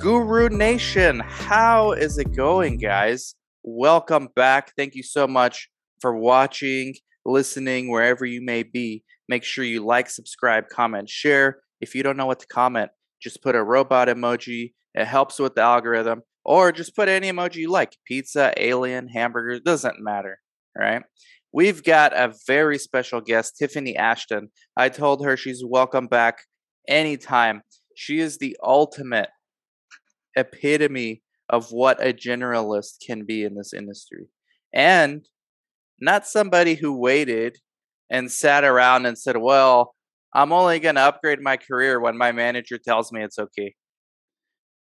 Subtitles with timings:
[0.00, 3.34] Guru Nation, how is it going, guys?
[3.64, 4.72] Welcome back.
[4.76, 5.68] Thank you so much
[6.00, 6.94] for watching,
[7.26, 9.02] listening, wherever you may be.
[9.28, 11.62] Make sure you like, subscribe, comment, share.
[11.80, 14.74] If you don't know what to comment, just put a robot emoji.
[14.94, 16.22] It helps with the algorithm.
[16.44, 20.38] Or just put any emoji you like pizza, alien, hamburger, doesn't matter.
[20.78, 21.02] All right.
[21.52, 24.50] We've got a very special guest, Tiffany Ashton.
[24.76, 26.38] I told her she's welcome back
[26.88, 27.62] anytime.
[27.96, 29.30] She is the ultimate
[30.38, 34.26] epitome of what a generalist can be in this industry.
[34.72, 35.26] And
[36.00, 37.58] not somebody who waited
[38.10, 39.94] and sat around and said, Well,
[40.34, 43.74] I'm only going to upgrade my career when my manager tells me it's okay.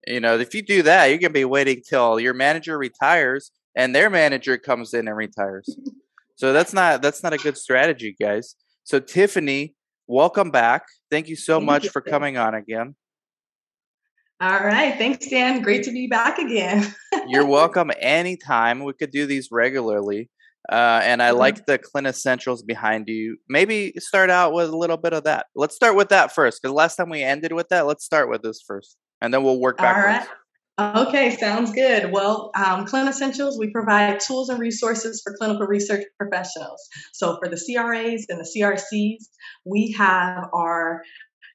[0.07, 3.51] You know, if you do that, you're going to be waiting till your manager retires
[3.75, 5.75] and their manager comes in and retires.
[6.35, 8.55] so that's not that's not a good strategy, guys.
[8.83, 9.75] So Tiffany,
[10.07, 10.83] welcome back.
[11.09, 11.89] Thank you so Thank much you.
[11.91, 12.95] for coming on again.
[14.41, 14.97] All right.
[14.97, 15.61] Thanks, Dan.
[15.61, 16.91] Great to be back again.
[17.27, 18.83] You're welcome anytime.
[18.83, 20.31] We could do these regularly.
[20.67, 21.37] Uh, and I mm-hmm.
[21.37, 23.37] like the Clin Essentials behind you.
[23.47, 25.45] Maybe start out with a little bit of that.
[25.55, 27.85] Let's start with that first, because last time we ended with that.
[27.85, 30.27] Let's start with this first, and then we'll work backwards.
[30.79, 31.07] All right.
[31.07, 32.11] Okay, sounds good.
[32.11, 36.81] Well, um, Clin Essentials, we provide tools and resources for clinical research professionals.
[37.13, 39.25] So for the CRAs and the CRCs,
[39.65, 41.03] we have our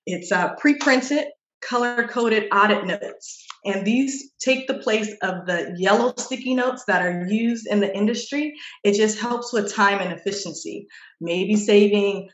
[0.06, 1.26] it's uh, pre-printed
[1.60, 3.44] color coded audit notes.
[3.64, 7.94] And these take the place of the yellow sticky notes that are used in the
[7.94, 8.54] industry.
[8.84, 10.86] It just helps with time and efficiency,
[11.20, 12.28] maybe saving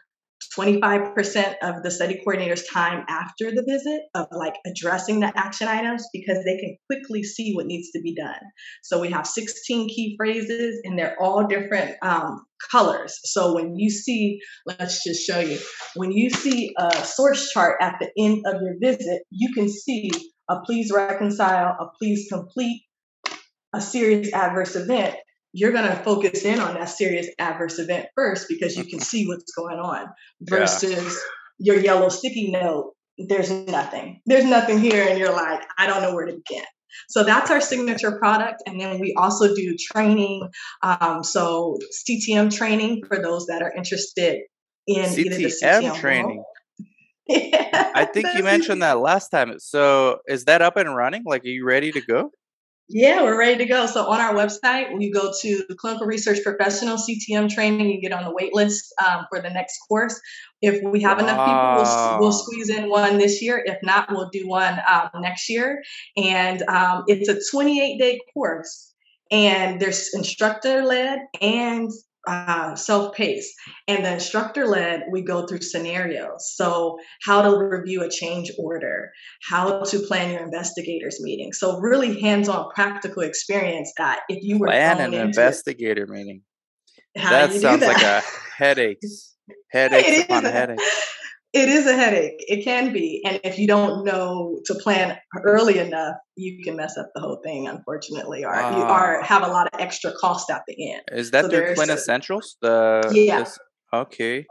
[0.57, 6.07] 25% of the study coordinator's time after the visit of like addressing the action items
[6.13, 8.41] because they can quickly see what needs to be done.
[8.83, 13.19] So we have 16 key phrases and they're all different um, colors.
[13.25, 15.59] So when you see, let's just show you,
[15.95, 20.11] when you see a source chart at the end of your visit, you can see
[20.49, 22.83] a please reconcile, a please complete,
[23.75, 25.17] a serious adverse event
[25.53, 29.27] you're going to focus in on that serious adverse event first because you can see
[29.27, 30.07] what's going on
[30.41, 31.21] versus
[31.59, 31.75] yeah.
[31.75, 36.15] your yellow sticky note there's nothing there's nothing here and you're like i don't know
[36.15, 36.65] where to begin
[37.09, 40.49] so that's our signature product and then we also do training
[40.83, 44.41] um, so ctm training for those that are interested
[44.87, 46.43] in CTM either the CTM training
[47.29, 49.59] yeah, I think you mentioned that last time.
[49.59, 51.23] So is that up and running?
[51.25, 52.31] Like, are you ready to go?
[52.89, 53.87] Yeah, we're ready to go.
[53.87, 58.01] So on our website, when you go to the clinical research professional CTM training, you
[58.01, 60.21] get on the wait list um, for the next course.
[60.61, 61.25] If we have wow.
[61.25, 63.63] enough people, we'll, we'll, squeeze in one this year.
[63.65, 65.83] If not, we'll do one um, next year.
[66.17, 68.93] And um, it's a 28 day course,
[69.31, 71.91] and there's instructor led and
[72.27, 73.53] uh, self-paced.
[73.89, 76.53] And the instructor led we go through scenarios.
[76.55, 79.11] So how to review a change order
[79.49, 81.53] how to plan your investigators meeting.
[81.53, 86.43] So really hands-on practical experience that if you were plan an investigator it, meeting.
[87.17, 87.95] How that do you sounds do that?
[87.95, 88.23] like a
[88.57, 89.35] headaches,
[89.71, 90.83] headaches upon headaches.
[91.53, 92.43] It is a headache.
[92.49, 96.97] It can be, and if you don't know to plan early enough, you can mess
[96.97, 100.51] up the whole thing, unfortunately, or you Ah, are have a lot of extra cost
[100.51, 101.03] at the end.
[101.13, 102.57] is So that through there's a, Clin Essentials?
[102.63, 103.41] The yeah.
[103.41, 103.59] this
[103.93, 104.47] okay,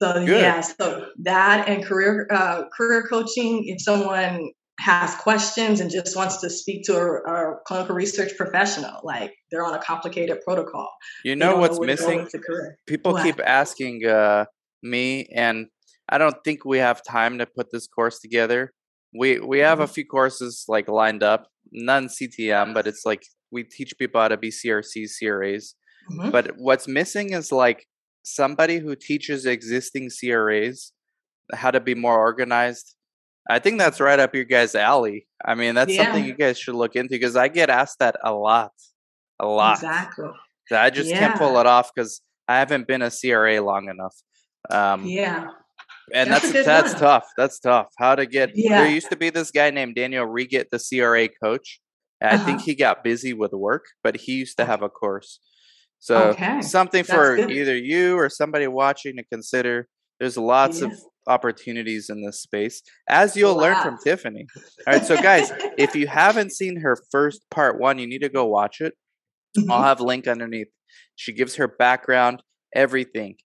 [0.00, 0.40] So good.
[0.40, 3.64] yeah, so that and career uh, career coaching.
[3.66, 9.00] If someone has questions and just wants to speak to a, a clinical research professional,
[9.02, 10.88] like they're on a complicated protocol,
[11.24, 12.28] You know know what's go missing?
[12.86, 13.24] People What?
[13.24, 14.44] keep asking uh,
[14.82, 15.66] me, and
[16.10, 18.72] I don't think we have time to put this course together.
[19.14, 23.22] We we have a hmm few courses like lined up, none CTM, but it's like
[23.50, 25.74] we teach people how to be CRCs, CRAs.
[26.08, 27.86] hmm But what's missing is like
[28.22, 30.92] somebody who teaches existing CRAs
[31.54, 32.94] how to be more organized.
[33.48, 35.26] I think that's right up your guys' alley.
[35.44, 38.32] I mean, that's something you guys should look into because I get asked that a
[38.32, 38.72] lot,
[39.40, 39.76] a lot.
[39.76, 40.28] exactly.
[40.68, 44.14] So I just can't pull it off because I haven't been a CRA long enough.
[44.70, 45.48] Um, yeah,
[46.14, 47.26] and that's that's that's tough.
[47.36, 47.88] That's tough.
[47.98, 51.80] How to get there used to be this guy named Daniel Reget, the CRA coach.
[52.22, 55.40] I Uh think he got busy with work, but he used to have a course.
[55.98, 57.50] So Okay, something that's for good.
[57.50, 59.88] either you or somebody watching to consider.
[60.18, 60.92] There's lots of
[61.26, 64.46] opportunities in this space, as you'll learn from Tiffany.
[64.86, 68.28] All right, so guys, if you haven't seen her first part one, you need to
[68.28, 68.94] go watch it.
[69.68, 70.68] I'll hmm have link underneath.
[71.16, 72.42] She gives her background,
[72.74, 73.36] everything.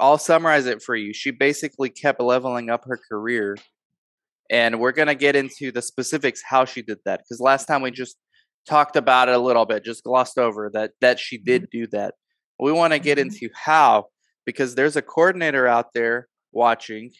[0.00, 1.12] I'll summarize it for you.
[1.12, 3.56] She basically kept leveling up her career,
[4.50, 7.20] and we're gonna get into the specifics how she did that.
[7.20, 8.16] Because last time we just
[8.68, 12.14] talked about it a little bit, just glossed over that that she did do that.
[12.58, 14.06] We want to get hmm into how
[14.44, 17.10] because there's a coordinator out there watching.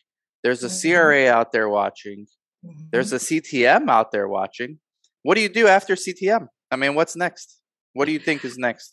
[0.43, 2.26] There's a hmm CRA out there watching.
[2.93, 4.79] There's a CTM out there watching.
[5.23, 6.49] What do you do after CTM?
[6.71, 7.61] I mean, what's next?
[7.93, 8.93] What do you think is next?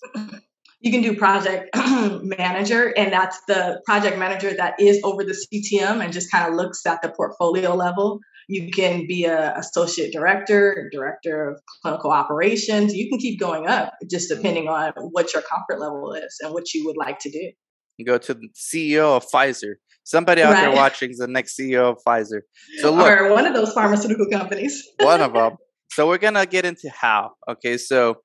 [0.80, 6.04] You can do project manager, and that's the project manager that is over the CTM
[6.04, 8.20] and just kind of looks at the portfolio level.
[8.48, 12.94] You can be a associate director, director of clinical operations.
[12.94, 14.36] You can keep going up, just Mm.
[14.38, 17.52] depending on what your comfort level is and what you would like to do.
[17.98, 19.74] You go to the CEO of Pfizer.
[20.04, 22.42] Somebody out there watching is the next CEO of Pfizer.
[22.82, 24.82] So look, or one of those pharmaceutical companies.
[25.00, 25.58] one of them.
[25.92, 27.32] So we're gonna get into how.
[27.50, 28.18] Okay, so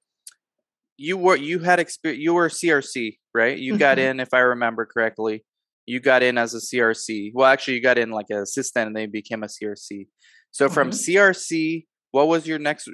[1.02, 2.22] you were you had experience.
[2.22, 3.58] You were CRC, right?
[3.58, 4.10] You got Mhm.
[4.10, 5.44] in, if I remember correctly.
[5.84, 7.32] You got in as a CRC.
[7.34, 10.06] Well, actually, you got in like an assistant, and then you became a CRC.
[10.52, 10.94] So from Mhm.
[11.04, 12.88] CRC, what was your next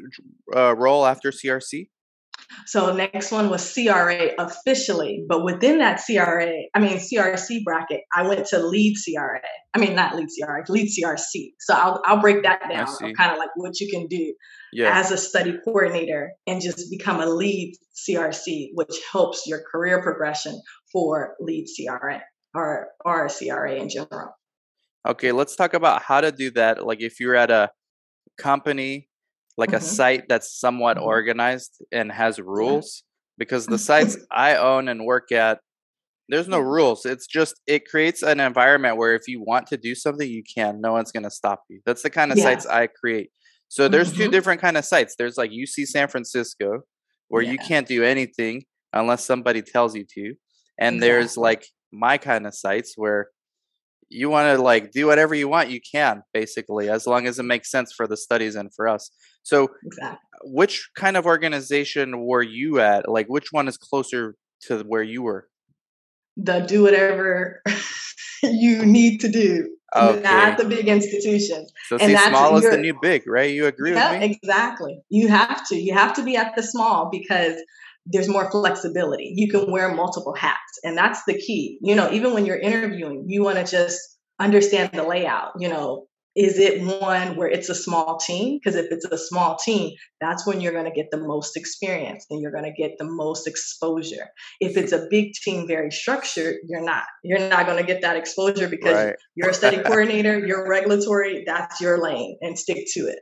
[0.56, 1.90] uh, role after CRC?
[2.66, 8.26] So next one was CRA officially, but within that CRA, I mean CRC bracket, I
[8.26, 9.40] went to lead CRA.
[9.74, 11.52] I mean not lead CRA, lead CRC.
[11.60, 14.34] So I'll I'll break that down kind of like what you can do
[14.72, 14.98] Yeah.
[14.98, 20.60] as a study coordinator and just become a lead CRC, which helps your career progression
[20.92, 22.22] for lead CRA
[22.54, 24.32] or or CRA in general.
[25.06, 26.84] Okay, let's talk about how to do that.
[26.84, 27.70] Like if you're at a
[28.36, 29.07] company,
[29.58, 32.44] like a hmm site that's somewhat hmm organized and has Yeah.
[32.46, 33.04] rules,
[33.38, 35.60] because the sites I own and work at,
[36.28, 37.06] there's no rules.
[37.06, 40.80] It's just it creates an environment where if you want to do something, you can.
[40.80, 41.80] No one's gonna stop you.
[41.86, 42.44] That's the kind of yeah.
[42.44, 43.30] sites I create.
[43.68, 45.14] So there's two hmm different kind of sites.
[45.18, 46.80] There's like UC San Francisco,
[47.28, 50.34] where you can't do anything unless somebody tells you to,
[50.78, 53.28] and there's like my kind of sites where
[54.10, 57.42] you want to like do whatever you want you can basically as long as it
[57.44, 59.10] makes sense for the studies and for us
[59.42, 60.18] so Exactly.
[60.44, 65.22] which kind of organization were you at like which one is closer to where you
[65.22, 65.48] were
[66.36, 67.62] The do whatever
[68.42, 72.64] you need to do, okay not the big institution so And see that's small is
[72.70, 75.00] the new big right you agree with Yeah, me exactly.
[75.08, 75.76] You have to.
[75.76, 77.56] You have to be at the small because
[78.10, 79.32] there's more flexibility.
[79.34, 81.78] You can wear multiple hats, and that's the key.
[81.82, 84.00] You know, even when you're interviewing, you want to just
[84.40, 85.52] understand the layout.
[85.58, 88.58] You know, is it one where it's a small team?
[88.62, 92.24] Because if it's a small team, that's when you're going to get the most experience
[92.30, 94.28] and you're going to get the most exposure.
[94.60, 97.04] If it's a big team, very structured, you're not.
[97.24, 101.42] You're not going to get that exposure because right you're a study coordinator, you're regulatory,
[101.46, 103.18] that's your lane, and stick to it.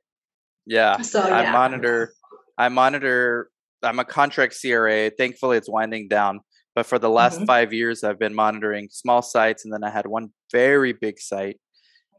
[0.67, 2.13] yeah So i monitor
[2.59, 3.49] i monitor
[3.83, 6.41] i'm a contract cra thankfully it's winding down
[6.75, 9.91] but for the last hmm five years i've been monitoring small sites and then i
[9.91, 11.59] had one very big site.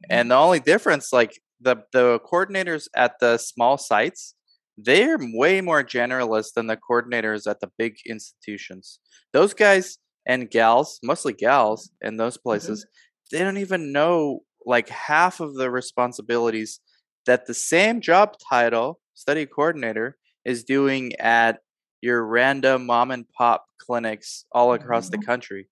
[0.09, 4.35] Hmm And the only difference, like the the coordinators at the small sites,
[4.77, 8.99] they're way more generalist than the coordinators at the big institutions.
[9.33, 9.97] Those guys
[10.27, 12.85] and gals, mostly gals in those hmm places,
[13.31, 16.79] they don't even know like half of the responsibilities
[17.25, 20.17] that the same job title, study coordinator,
[20.51, 21.59] is doing at
[22.01, 25.25] your random mom and pop clinics all across the Mhm.
[25.25, 25.63] country.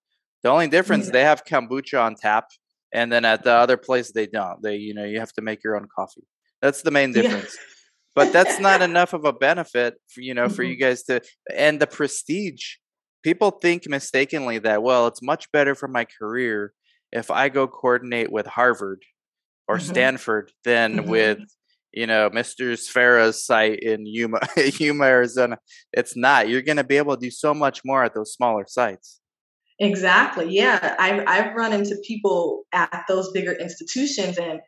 [0.43, 1.11] The only difference Yeah.
[1.13, 2.45] they have kombucha on tap,
[2.93, 4.61] and then at the other place they don't.
[4.61, 6.27] They you know you have to make your own coffee.
[6.61, 7.21] That's the main Yeah.
[7.23, 7.57] difference.
[8.15, 10.69] But that's not enough of a benefit for you know for Mhm.
[10.71, 11.21] you guys to
[11.67, 12.65] and the prestige.
[13.23, 16.73] People think mistakenly that well it's much better for my career
[17.11, 19.01] if I go coordinate with Harvard
[19.67, 19.81] or Mhm.
[19.91, 21.07] Stanford than Mhm.
[21.15, 21.39] with
[21.95, 22.73] you know Mr.
[22.73, 25.57] Sfera's site in Yuma, Yuma, Arizona.
[25.93, 26.49] It's not.
[26.49, 29.21] You're going to be able to do so much more at those smaller sites.
[29.79, 30.47] Exactly.
[30.49, 30.95] Yeah.
[30.99, 34.59] I've I've run into people at those bigger institutions and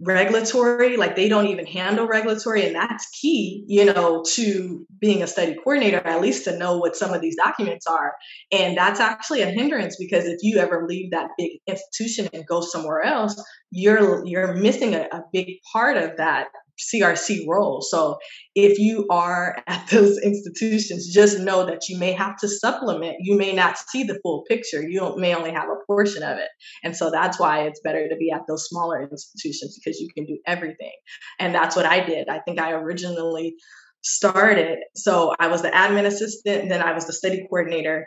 [0.00, 2.64] regulatory, like they don't even handle regulatory.
[2.64, 6.96] And that's key, you know, to being a study coordinator, at least to know what
[6.96, 8.14] some of these documents are.
[8.52, 12.60] And that's actually a hindrance because if you ever leave that big institution and go
[12.60, 17.80] somewhere else, you're you're missing a, a big part of that CRC role.
[17.82, 18.18] So
[18.54, 23.16] if you are at those institutions, just know that you may have to supplement.
[23.20, 24.82] You may not see the full picture.
[24.82, 26.48] You may only have a portion of it.
[26.84, 30.26] And so that's why it's better to be at those smaller institutions because you can
[30.26, 30.92] do everything.
[31.38, 32.28] And that's what I did.
[32.28, 33.54] I think I originally
[34.02, 34.78] started.
[34.94, 38.06] So I was the admin assistant, then I was the study coordinator.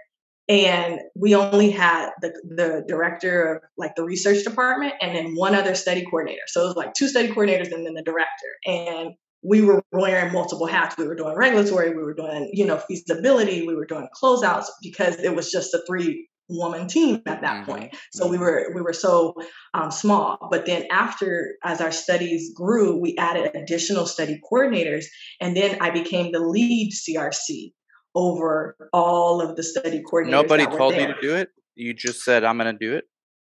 [0.50, 5.56] And we only had the, the director of like the research department and then one
[5.56, 6.42] other study coordinator.
[6.48, 8.28] So it was like two study coordinators and then the director.
[8.66, 9.12] And
[9.44, 10.98] we were wearing multiple hats.
[10.98, 15.18] We were doing regulatory, we were doing, you know, feasibility, we were doing closeouts because
[15.20, 17.96] it was just a three woman team at that Mhm, point.
[18.12, 18.42] So we mhm.
[18.42, 19.36] were we were so
[19.74, 20.38] um, small.
[20.52, 25.06] But then after, as our studies grew, we added additional study coordinators,
[25.40, 27.74] and then I became the lead CRC
[28.16, 30.30] over all of the study coordinators.
[30.30, 31.14] Nobody told you there.
[31.16, 31.50] to do it.
[31.76, 33.06] You just said I'm going to do it.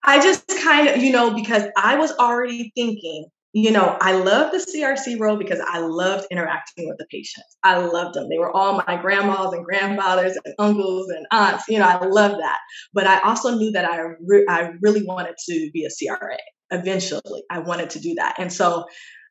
[0.03, 4.53] I just kind of, you know, because I was already thinking, you know, I love
[4.53, 7.57] the CRC role because I loved interacting with the patients.
[7.63, 8.29] I loved them.
[8.29, 11.65] They were all my grandmas and grandfathers and uncles and aunts.
[11.69, 12.59] You know, I love that.
[12.93, 16.37] But I also knew that I, re- I really wanted to be a CRA
[16.71, 17.43] eventually.
[17.51, 18.37] I wanted to do that.
[18.39, 18.85] And so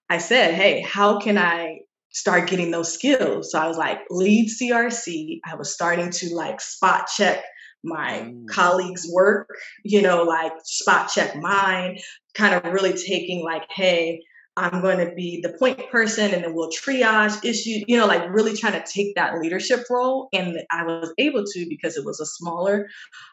[0.09, 1.79] I said, hey, how can I
[2.15, 3.51] start getting those skills?
[3.51, 5.41] So I was like, lead CRC.
[5.45, 7.43] I was starting to like spot check
[7.83, 8.47] my Mm.
[8.47, 9.47] colleagues' work,
[9.83, 11.99] you know, like spot check mine,
[12.33, 14.21] kind of really taking like, hey,
[14.57, 18.23] I'm going to be the point person and then we'll triage issues, you know, like
[18.29, 20.29] really trying to take that leadership role.
[20.31, 22.87] And I was able to because it was a smaller,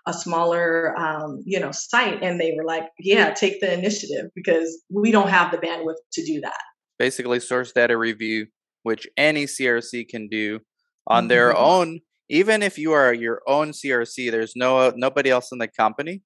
[0.07, 2.23] a smaller, um, you know, site.
[2.23, 6.27] And they were like, yeah, take the initiative because we don't have the bandwidth to
[6.27, 6.61] do that.
[6.99, 8.49] Basically, source data review,
[8.83, 10.61] which any CRC can do
[11.07, 11.57] on their Mhm.
[11.59, 12.01] own.
[12.29, 16.23] Even if you are your own CRC, there's no nobody else in the company.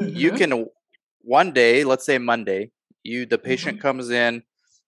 [0.00, 0.38] You Mhm.
[0.38, 0.66] can
[1.22, 2.70] one day, let's say Monday,
[3.02, 3.82] you the patient Mhm.
[3.82, 4.42] comes in,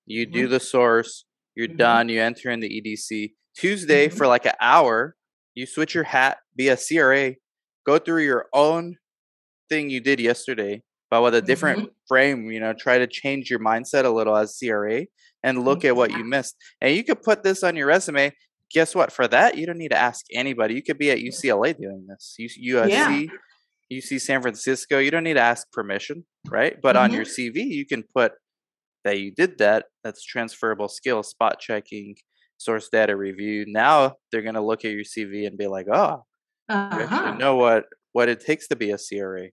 [0.07, 0.51] you do Mhm.
[0.51, 1.25] the source,
[1.55, 1.77] you're Mhm.
[1.77, 3.35] done, you enter in the EDC.
[3.57, 4.17] Tuesday Mhm.
[4.17, 5.17] for like an hour,
[5.55, 7.37] you switch your hat, be a CRA,
[7.85, 8.97] go through your own
[9.69, 13.59] thing you did yesterday, but with a different frame, you know, try to change your
[13.59, 15.07] mindset a little as CRA
[15.43, 16.57] and look at what you missed.
[16.81, 18.33] And you could put this on your resume.
[18.71, 19.13] Guess what?
[19.13, 20.75] For that, you don't need to ask anybody.
[20.75, 22.35] You could be at UCLA doing this.
[22.39, 22.49] U-
[22.87, 23.09] Yeah.
[23.11, 23.29] USC,
[23.93, 24.99] UC San Francisco.
[24.99, 26.81] You don't need to ask permission, right?
[26.81, 27.25] But on your.
[27.25, 28.33] CV, you can put
[29.05, 29.87] that you did that.
[30.05, 32.17] That's transferable skill, spot checking,
[32.57, 33.65] source data review.
[33.69, 36.25] Now they're going to look at your CV and be like, oh,
[36.71, 37.35] you Uh-huh.
[37.35, 39.49] know what what it takes to be a CRA.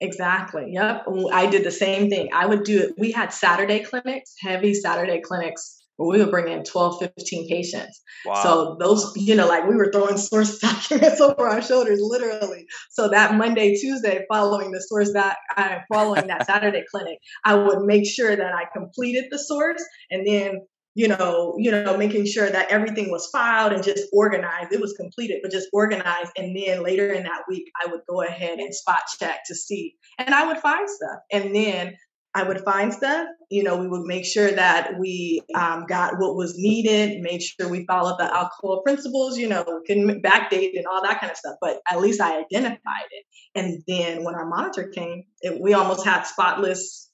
[0.00, 0.70] Exactly.
[0.72, 1.06] Yep.
[1.32, 2.30] I did the same thing.
[2.32, 2.94] I would do it.
[2.96, 8.00] We had Saturday clinics, heavy Saturday clinics, where we would bring in 12, 15 patients.
[8.24, 8.42] Wow.
[8.42, 12.64] So those, you know, like we were throwing source documents over our shoulders, literally.
[12.90, 17.82] So that Monday, Tuesday, following the source that uh, following that Saturday clinic, I would
[17.82, 20.62] make sure that I completed the source and then
[20.94, 24.72] you know, you know, making sure that everything was filed and just organized.
[24.72, 26.32] It was completed, but just organized.
[26.36, 29.96] And then later in that week, I would go ahead and spot check to see,
[30.18, 31.20] and I would find stuff.
[31.32, 31.96] And then
[32.34, 33.26] I would find stuff.
[33.50, 37.68] You know, we would make sure that we um, got what was needed, made sure
[37.68, 39.36] we followed the ALCOA principles.
[39.36, 41.56] You know, couldn't backdate and all that kind of stuff.
[41.60, 43.24] But at least I identified it.
[43.56, 47.09] And then when our monitor came, it, we almost had spotless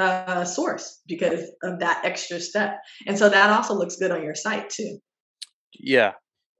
[0.00, 2.80] uh, source because of that extra step.
[3.06, 4.98] And so that also looks good on your site too.
[5.78, 6.12] Yeah.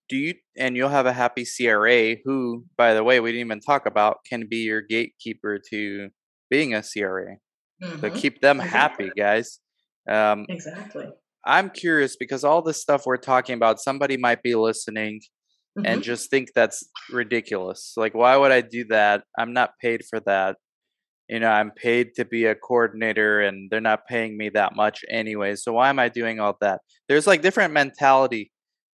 [0.09, 3.61] Do you and you'll have a happy CRA who, by the way, we didn't even
[3.61, 6.09] talk about can be your gatekeeper to
[6.51, 7.37] being a CRA.
[8.01, 8.15] So Mhm.
[8.15, 9.07] keep them Exactly.
[9.07, 9.61] happy, guys.
[10.09, 11.07] Um, Exactly.
[11.47, 15.21] I'm curious because all this stuff we're talking about, somebody might be listening
[15.85, 16.05] and Mhm.
[16.05, 17.95] just think that's ridiculous.
[17.97, 19.25] Like, why would I do that?
[19.39, 20.57] I'm not paid for that.
[21.31, 25.05] You know, I'm paid to be a coordinator and they're not paying me that much
[25.09, 25.57] anyway.
[25.57, 26.81] So why am I doing all that?
[27.09, 28.51] There's like different mentality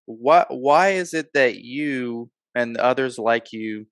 [0.06, 3.88] what why is it that you and others like you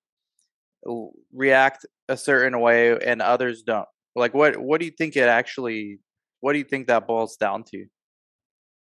[1.32, 3.88] react a certain way and others don't?
[4.14, 5.98] Like what what do you think it actually
[6.40, 7.86] what do you think that boils down to?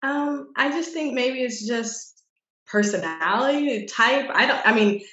[0.03, 2.23] Um, I just think maybe it's just
[2.67, 4.29] personality type.
[4.33, 5.03] I don't I mean,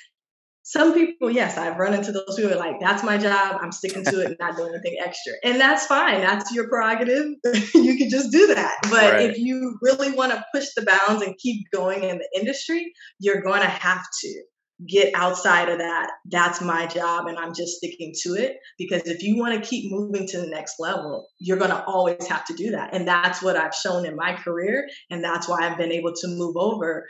[0.64, 3.58] some people, yes, I've run into those people like, that's my job.
[3.60, 5.32] I'm sticking to it and not doing anything extra.
[5.42, 6.20] And that's fine.
[6.20, 7.26] That's your prerogative.
[7.74, 8.76] you can just do that.
[8.84, 9.30] But right.
[9.30, 13.42] if you really want to push the bounds and keep going in the industry, you're
[13.42, 14.42] going to have to
[14.88, 16.10] get outside of that.
[16.30, 18.56] That's my job and I'm just sticking to it.
[18.78, 22.26] Because if you want to keep moving to the next level, you're going to always
[22.26, 22.94] have to do that.
[22.94, 24.86] And that's what I've shown in my career.
[25.10, 27.06] And that's why I've been able to move over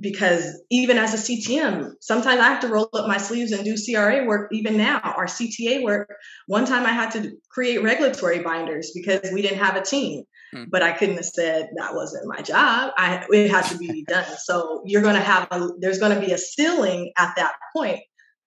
[0.00, 3.76] because even as a CTM, sometimes I have to roll up my sleeves and do
[3.76, 4.50] CRA work.
[4.52, 6.14] Even now, our CTA work.
[6.46, 10.64] One time I had to create regulatory binders because we didn't have a team, hmm.
[10.70, 12.92] but I couldn't have said that wasn't my job.
[12.96, 14.26] I it had to be done.
[14.38, 18.00] So you're going to have a, there's going to be a ceiling at that point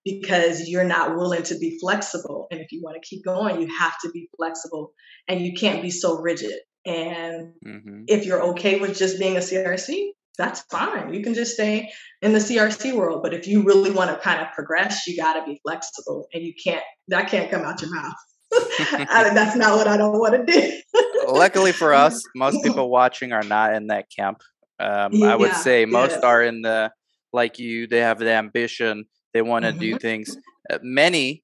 [0.04, 2.48] because you're not willing to be flexible.
[2.50, 4.92] And if you want to keep going, you have to be flexible,
[5.28, 6.54] and you can't be so rigid.
[6.84, 8.04] And mm-hmm.
[8.08, 11.12] if you're okay with just being a CRC, that's fine.
[11.12, 11.90] You can just stay
[12.22, 13.22] in the CRC world.
[13.22, 16.42] But if you really want to kind of progress, you got to be flexible and
[16.42, 18.14] you can't, that can't come out your mouth.
[18.54, 20.80] I, that's not what I don't want to do.
[21.26, 24.42] Luckily for us, most people watching are not in that camp.
[24.78, 26.28] Um, yeah, I would say most yeah.
[26.28, 26.92] are in the,
[27.32, 29.80] like you, they have the ambition, they want to mm-hmm.
[29.80, 30.36] do things.
[30.70, 31.42] Uh, many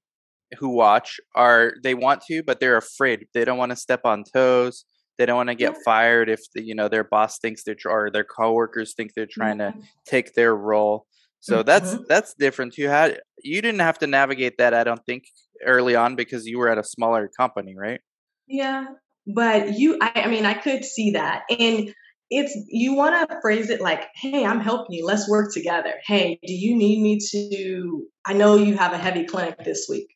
[0.58, 3.26] who watch are, they want to, but they're afraid.
[3.32, 4.84] They don't want to step on toes
[5.18, 8.10] they don't want to get fired if the, you know their boss thinks they're or
[8.10, 9.80] their coworkers think they're trying to mm-hmm.
[10.06, 11.06] take their role.
[11.40, 11.66] So mm-hmm.
[11.66, 12.78] that's that's different.
[12.78, 15.24] You had you didn't have to navigate that, I don't think,
[15.64, 18.00] early on because you were at a smaller company, right?
[18.46, 18.86] Yeah,
[19.26, 21.92] but you, I, I mean, I could see that, and
[22.30, 25.04] it's you want to phrase it like, "Hey, I'm helping you.
[25.04, 25.94] Let's work together.
[26.06, 28.06] Hey, do you need me to?
[28.24, 30.08] I know you have a heavy clinic this week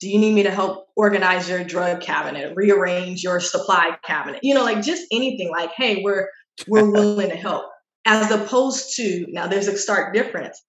[0.00, 4.40] do you need me to help organize your drug cabinet rearrange your supply cabinet?
[4.42, 6.28] You know like just anything like hey we're
[6.66, 7.66] we're willing to help.
[8.04, 10.62] As opposed to now there's a stark difference.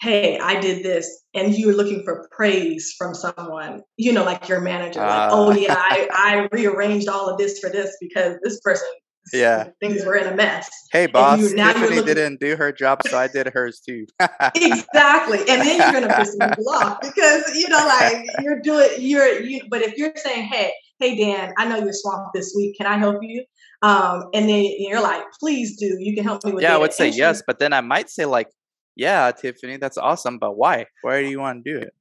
[0.00, 4.60] Hey i did this and you're looking for praise from someone you know like your
[4.60, 5.28] manager like uh.
[5.30, 8.88] oh yeah I, I rearranged all of this for this because this person
[9.32, 9.68] yeah.
[9.80, 10.70] Things were in a mess.
[10.92, 12.04] Hey boss you, tiffany looking...
[12.04, 14.06] didn't do her job so i did hers too.
[14.54, 15.38] Exactly.
[15.48, 19.62] And then you're gonna piss people off because you know like you're doing you're you
[19.70, 22.76] but if you're saying hey hey dan i know you're swamped this week.
[22.76, 23.44] Can i help you?
[23.82, 25.96] Um and then you're like please do.
[25.98, 28.24] You can help me with yeah i would say yes but then i might say
[28.24, 28.48] like
[28.96, 30.86] yeah tiffany that's awesome but why?
[31.02, 31.92] Why do you want to do it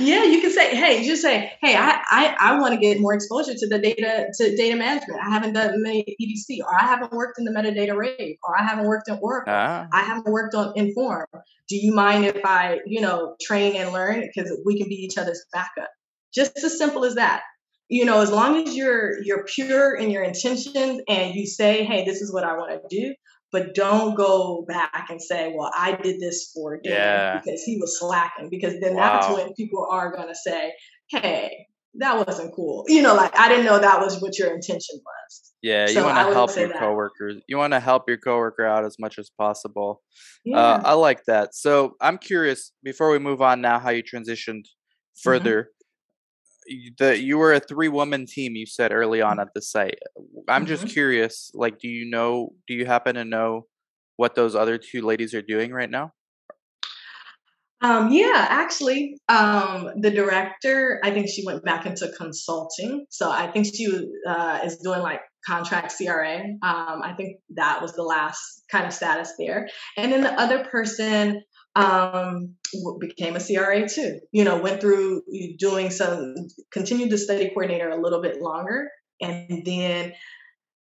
[0.00, 3.14] yeah, you can say, hey, just say, hey, I I, I want to get more
[3.14, 5.20] exposure to the data to data management.
[5.20, 8.64] I haven't done many EDC, or I haven't worked in the Medidata Rave, or I
[8.64, 9.52] haven't worked in Oracle.
[9.52, 9.88] Ah.
[9.92, 11.26] I haven't worked on Inform.
[11.68, 15.18] Do you mind if I, you know, train and learn because we can be each
[15.18, 15.90] other's backup?
[16.34, 17.42] Just as simple as that.
[17.88, 22.04] You know, as long as you're you're pure in your intentions and you say, hey,
[22.04, 23.14] this is what I want to do,
[23.52, 27.40] but don't go back and say, well, I did this for Dan yeah.
[27.40, 29.20] because he was slacking, because then wow.
[29.20, 30.72] that's when people are going to say,
[31.10, 32.84] hey, that wasn't cool.
[32.88, 35.52] You know, like I didn't know that was what your intention was.
[35.62, 36.78] Yeah, so you want to help your that.
[36.78, 37.42] coworkers.
[37.48, 40.02] You want to help your coworker out as much as possible.
[40.46, 40.58] Uh, yeah.
[40.58, 41.54] Uh, I like that.
[41.54, 45.22] So I'm curious before we move on now, how you transitioned mm-hmm.
[45.22, 45.70] further
[46.98, 49.98] the you were a three woman team you said early on at the site
[50.48, 50.68] i'm mm-hmm.
[50.68, 53.66] just curious like do you know do you happen to know
[54.16, 56.12] what those other two ladies are doing right now
[57.80, 63.06] um, yeah, actually, um, the director, I think she went back into consulting.
[63.08, 63.86] So I think she
[64.26, 66.40] uh, is doing like contract CRA.
[66.62, 69.68] Um, I think that was the last kind of status there.
[69.96, 71.42] And then the other person,
[71.76, 72.54] um,
[73.00, 74.20] became a CRA too.
[74.32, 75.22] You know, went through
[75.58, 76.34] doing some,
[76.70, 78.88] continued the study coordinator a little bit longer,
[79.20, 80.12] and then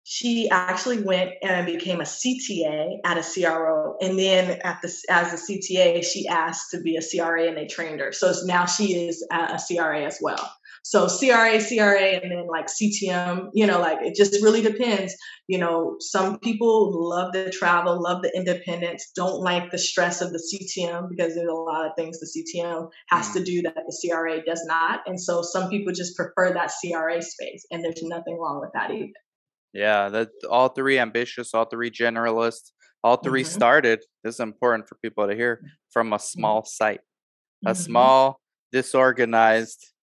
[0.04, 5.34] she actually went and became a CTA at a CRO, and then at the as
[5.34, 8.12] a CTA, she asked to be a CRA, and they trained her.
[8.12, 10.52] So now she is a CRA as well.
[10.84, 15.16] So CRA, CRA, and then like CTM, you know, like it just really depends.
[15.48, 20.32] You know, some people love the travel, love the independence, don't like the stress of
[20.32, 23.46] the CTM because there's a lot of things the CTM has to mm.
[23.46, 25.02] do that the CRA does not.
[25.06, 28.92] And so some people just prefer that CRA space, and there's nothing wrong with that
[28.92, 29.14] either.
[29.74, 32.72] Yeah, that all three ambitious, all three generalists,
[33.04, 33.50] all 3 mm-hmm.
[33.50, 34.00] started.
[34.24, 36.22] This is important for people to hear from a mm-hmm.
[36.22, 37.02] small site,
[37.66, 37.82] a mm-hmm.
[37.82, 38.40] small,
[38.72, 39.94] disorganized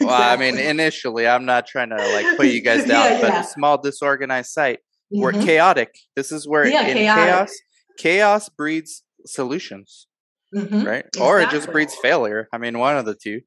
[0.00, 0.06] Exactly.
[0.06, 3.28] Well, I mean, initially, I'm not trying to like put you guys down, yeah, but
[3.32, 3.40] yeah.
[3.42, 4.78] a small disorganized site.
[5.12, 5.20] Mm-hmm.
[5.20, 5.94] We're chaotic.
[6.16, 7.24] This is where yeah, in chaotic.
[7.26, 7.52] chaos
[7.98, 10.06] chaos breeds solutions,
[10.54, 10.86] Mhm.
[10.86, 11.04] right?
[11.20, 12.48] Or it just breeds failure.
[12.52, 13.40] I mean, one of the two.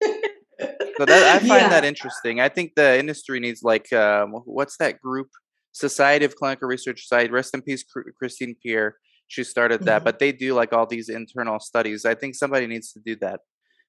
[0.96, 2.38] So that I find that interesting.
[2.40, 5.26] I think the industry needs like um, what's that group?
[5.72, 7.32] Society of Clinical Research Society.
[7.32, 7.84] Rest in peace,
[8.16, 8.94] Christine Pierre.
[9.26, 10.04] She started that, Mhm.
[10.04, 12.04] but they do like all these internal studies.
[12.04, 13.40] I think somebody needs to do that.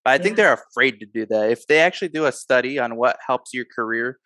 [0.05, 1.49] But I think they're afraid to do that.
[1.49, 4.19] If they actually do a study on what helps your career,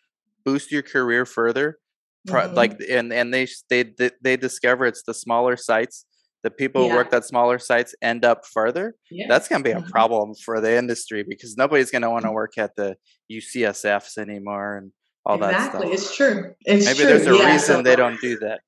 [0.46, 1.80] boost your career further,
[2.28, 2.54] Mhm.
[2.54, 3.86] like and and they they
[4.22, 6.06] they discover it's the smaller sites.
[6.44, 6.96] The people who Yeah.
[6.98, 9.26] worked at smaller sites end up further Yeah.
[9.30, 9.90] that's going to be a Mhm.
[9.90, 12.96] problem for the industry because nobody's going to want to work at the
[13.30, 14.92] UCSFs anymore and
[15.26, 15.82] all that exactly.
[15.82, 15.94] stuff.
[15.94, 16.56] It's true.
[16.66, 17.08] It's Maybe true.
[17.08, 18.62] there's a yeah, reason so- they don't do that.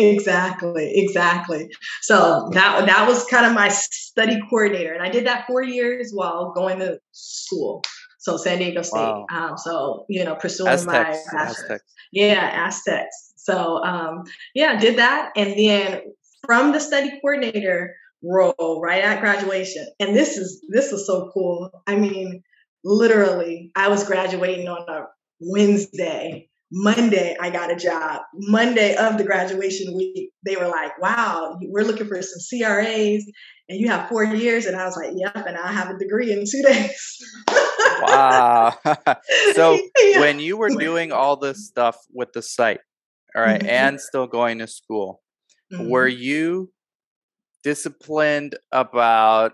[0.00, 1.68] Exactly, exactly.
[2.02, 6.10] So that that was kind of my study coordinator, and I did that four years
[6.12, 7.82] while going to school.
[8.18, 8.98] So San Diego State.
[8.98, 9.26] Wow.
[9.32, 11.58] Um, so you know, pursuing my Aztecs, bachelor's.
[11.58, 11.84] Aztecs.
[12.12, 13.32] Yeah, Aztecs.
[13.36, 16.00] So um, yeah, did that, and then
[16.46, 21.70] from the study coordinator role right at graduation, and this is this is so cool.
[21.86, 22.42] I mean,
[22.84, 25.06] literally, I was graduating on a
[25.40, 26.49] Wednesday.
[26.72, 28.22] Monday, I got a job.
[28.34, 33.24] Monday of the graduation week, they were like, "Wow, we're looking for some CRAs,
[33.68, 36.30] and you have four years." And I was like, "Yep," and I have a degree
[36.32, 37.18] in two days.
[38.02, 38.74] Wow.
[39.54, 40.20] so Yeah.
[40.20, 42.80] when you were doing all this stuff with the site,
[43.34, 43.68] all right, Mhm.
[43.68, 45.22] and still going to school,
[45.72, 46.18] were Mhm.
[46.18, 46.72] you
[47.64, 49.52] disciplined about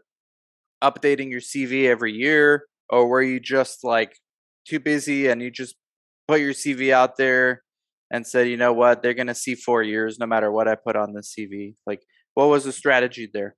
[0.83, 4.16] updating your CV every year, or were you just like
[4.66, 5.76] too busy and you just
[6.28, 7.62] put your CV out there
[8.10, 10.96] and said, you know what, they're gonna see four years no matter what I put
[10.96, 11.74] on the CV?
[11.86, 12.02] Like,
[12.34, 13.56] what was the strategy there?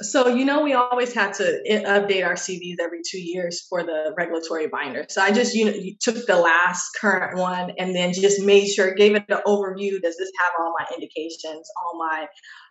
[0.00, 4.14] So you know, we always had to update our CVs every two years for the
[4.16, 5.06] regulatory binder.
[5.08, 8.94] So I just you know took the last current one and then just made sure
[8.94, 10.00] gave it the overview.
[10.00, 12.26] Does this have all my indications, all my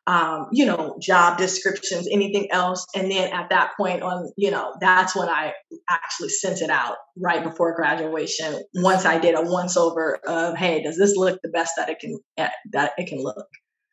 [0.08, 2.86] um, you know job descriptions, anything else?
[2.96, 5.52] And then at that point on you know that's when I
[5.90, 8.64] actually sent it out right before graduation.
[8.76, 12.00] Once I did a once over of hey, does this look the best that it
[12.00, 13.48] can eh, that it can look?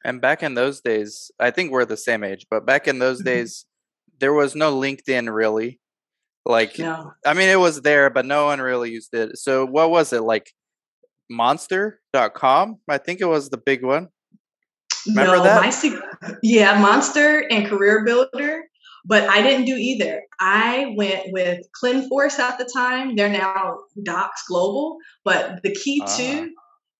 [0.04, 3.22] And back in those days, I think we're the same age, but back in those
[3.22, 3.24] Mhm.
[3.24, 3.64] days,
[4.20, 5.80] there was no LinkedIn really.
[6.46, 7.12] Like, No.
[7.24, 9.38] I mean, it was there, but no one really used it.
[9.38, 10.52] So, what was it like?
[11.30, 12.80] Monster.com?
[12.88, 14.08] I think it was the big one.
[15.06, 15.62] Remember no, that?
[15.62, 18.64] My yeah, Monster and Career Builder,
[19.04, 20.22] but I didn't do either.
[20.40, 23.16] I went with ClinForce at the time.
[23.16, 26.16] They're now Docs Global, but the key Ah.
[26.16, 26.50] too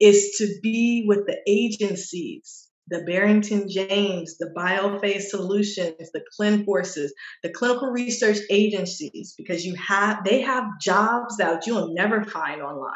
[0.01, 7.11] is to be with the agencies, the Barrington James, the Biophase Solutions, the ClinForces,
[7.43, 12.93] the clinical research agencies, because you have they have jobs that you'll never find online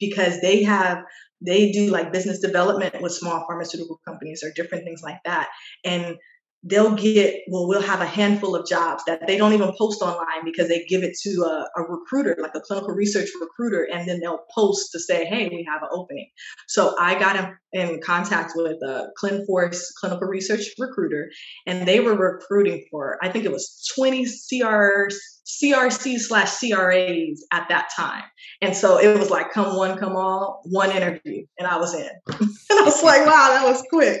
[0.00, 0.98] because they have
[1.44, 5.48] they do like business development with small pharmaceutical companies or different things like that.
[5.84, 6.16] And
[6.62, 10.44] they'll get well we'll have a handful of jobs that they don't even post online
[10.44, 14.20] because they give it to a, a recruiter like a clinical research recruiter and then
[14.20, 16.28] they'll post to say hey we have an opening.
[16.68, 21.30] So i got in, in contact with a clinforce clinical research recruiter
[21.66, 25.14] and they were recruiting for i think it was 20 CRs,
[25.46, 28.22] crc slash cras at that time.
[28.60, 32.10] And so it was like come one come all one interview and i was in.
[32.70, 34.20] And i was like wow that was quick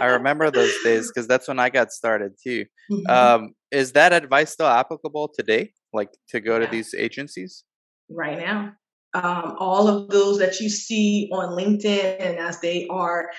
[0.00, 2.66] I remember those days because that's when I got started too.
[2.90, 3.10] Mhm.
[3.10, 5.72] Um, is that advice still applicable today?
[5.92, 6.70] Like to go to Yeah.
[6.70, 7.64] these agencies?
[8.10, 8.72] right now.
[9.14, 13.30] Um, all of those that you see on LinkedIn, and as they are,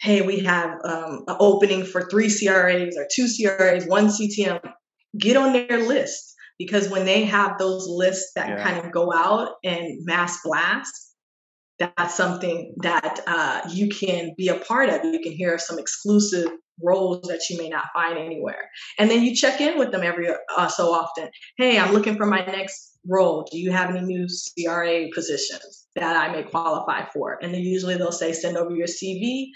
[0.00, 4.60] hey, we have um, an opening for three CRAs or two CRAs, one CTM,
[5.18, 8.62] get on their list because when they have those lists that Yeah.
[8.62, 11.07] kind of go out and mass blast,
[11.78, 15.04] that's something that uh, you can be a part of.
[15.04, 16.48] You can hear some exclusive
[16.82, 18.70] roles that you may not find anywhere.
[18.98, 21.28] And then you check in with them every uh, so often.
[21.56, 23.46] Hey, I'm looking for my next role.
[23.50, 27.38] Do you have any new CRA positions that I may qualify for?
[27.42, 29.46] And then usually they'll say, send over your CV.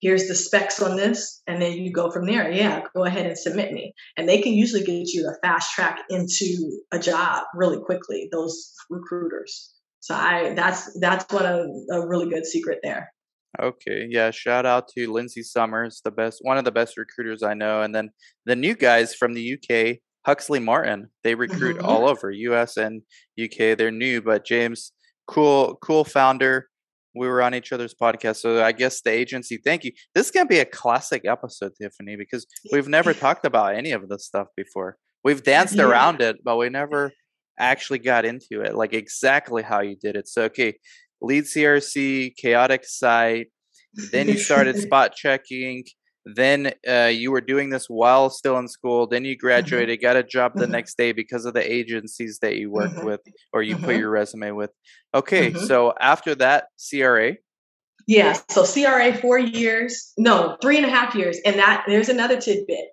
[0.00, 1.42] Here's the specs on this.
[1.46, 2.50] And then you go from there.
[2.50, 3.94] Yeah, go ahead and submit me.
[4.16, 8.72] And they can usually get you a fast track into a job really quickly, those
[8.90, 9.73] recruiters.
[10.04, 13.10] So I that's that's what of a really good secret there.
[13.58, 14.30] Okay, yeah.
[14.32, 17.94] Shout out to Lindsay Summers, the best, one of the best recruiters I know, and
[17.94, 18.10] then
[18.44, 21.08] the new guys from the UK, Huxley Martin.
[21.22, 21.84] They recruit Mhm.
[21.84, 23.00] all over US and
[23.38, 23.74] UK.
[23.74, 24.92] They're new, but James,
[25.26, 26.68] cool, cool founder.
[27.14, 29.56] We were on each other's podcast, so I guess the agency.
[29.56, 29.92] Thank you.
[30.14, 34.06] This is gonna be a classic episode, Tiffany, because we've never talked about any of
[34.10, 34.98] this stuff before.
[35.22, 35.84] We've danced Yeah.
[35.88, 37.12] around it, but we never
[37.58, 40.28] actually got into it, like exactly how you did it.
[40.28, 40.74] So, okay,
[41.20, 43.48] lead CRC, chaotic site.
[44.12, 45.84] Then you started spot checking.
[46.36, 49.46] then uh, you were doing this while still in school then you Mm-hmm.
[49.46, 50.70] graduated got a job the Mhm.
[50.70, 53.04] next day because of the agencies that you worked Mhm.
[53.04, 53.20] with
[53.52, 53.98] or you put Mhm.
[53.98, 54.70] your resume with
[55.14, 55.66] okay Mhm.
[55.68, 57.36] so after that cra
[58.06, 61.36] Yeah, so CRA four years, no, three and a half years.
[61.44, 62.86] And that there's another tidbit.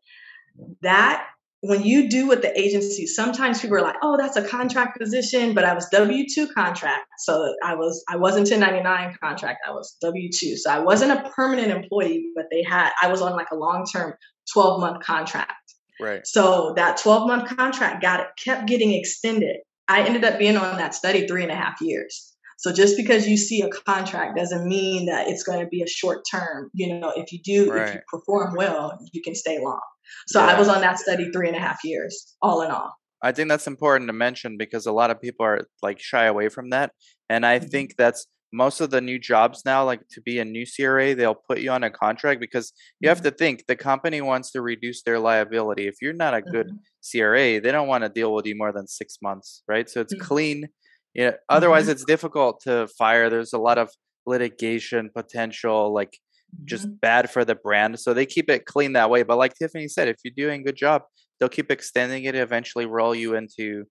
[0.81, 1.25] That
[1.61, 5.53] when you do with the agency, sometimes people are like, oh, that's a contract position,
[5.53, 7.05] but I was W two contract.
[7.19, 10.57] So I was I wasn't 1099 contract, I was W two.
[10.57, 14.13] So I wasn't a permanent employee, but they had I was on like a long-term
[14.53, 15.53] 12 month contract.
[15.99, 19.57] right So that 12 month contract got it kept getting extended.
[19.87, 22.33] I ended up being on that study three and a half years.
[22.57, 25.87] So just because you see a contract doesn't mean that it's going to be a
[25.87, 26.69] short term.
[26.73, 29.81] You know, if you do, if you perform well, you can stay long.
[30.27, 32.93] So I was on that study three and a half years, all in all.
[33.23, 36.49] I think that's important to mention because a lot of people are like shy away
[36.49, 36.91] from that.
[37.29, 37.69] And I Mhm.
[37.69, 41.35] think that's most of the new jobs now, like to be a new CRA, they'll
[41.49, 45.03] put you on a contract because you have to think the company wants to reduce
[45.03, 45.87] their liability.
[45.87, 46.79] If you're not a good Mhm.
[47.01, 49.89] CRA, they don't want to deal with you more than six months, right?
[49.89, 50.19] So it's Mhm.
[50.19, 50.67] clean.
[51.13, 51.35] Yeah.
[51.47, 51.91] Otherwise, Mhm.
[51.91, 53.29] it's difficult to fire.
[53.29, 53.89] There's a lot of
[54.25, 56.17] litigation potential, like
[56.65, 56.99] just Mhm.
[57.01, 57.99] bad for the brand.
[57.99, 59.23] So they keep it clean that way.
[59.23, 61.03] But like Tiffany said, if you're doing a good job,
[61.39, 62.35] they'll keep extending it.
[62.35, 63.85] Eventually, roll you into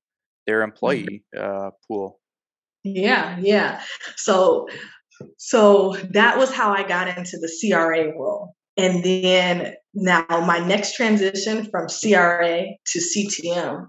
[0.47, 0.65] their Mhm.
[0.65, 2.21] employee uh, pool.
[2.83, 3.83] Yeah, yeah.
[4.17, 4.69] So
[5.37, 8.55] so that was how I got into the CRA role.
[8.79, 13.89] And then now my next transition from CRA to CTM,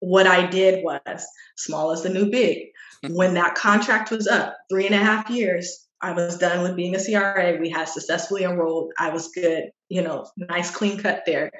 [0.00, 1.26] what I did was
[1.58, 2.68] small as the new big.
[3.10, 6.94] When that contract was up, three and a half years, I was done with being
[6.96, 7.58] a CRA.
[7.60, 8.92] We had successfully enrolled.
[8.98, 11.50] I was good, you know, nice clean cut there.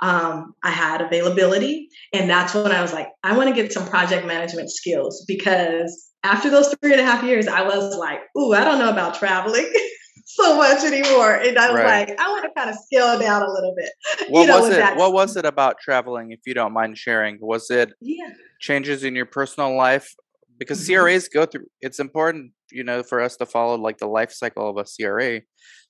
[0.00, 1.88] Um, I had availability.
[2.12, 6.10] And that's when I was like, I want to get some project management skills because
[6.22, 9.14] after those three and a half years, I was like, ooh, I don't know about
[9.14, 9.70] traveling
[10.26, 11.34] so much anymore.
[11.34, 12.08] And I was Right.
[12.08, 13.90] like, I want to kind of scale down a little bit.
[14.28, 14.76] What know, was it?
[14.76, 16.30] that- What was it about traveling?
[16.32, 18.28] If you don't mind sharing, was it Yeah.
[18.60, 20.14] changes in your personal life?
[20.56, 20.86] Because Mhm.
[20.86, 21.66] CRAs go through.
[21.80, 25.42] It's important, you know, for us to follow like the life cycle of a CRA.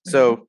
[0.02, 0.42] So, Mm-hmm.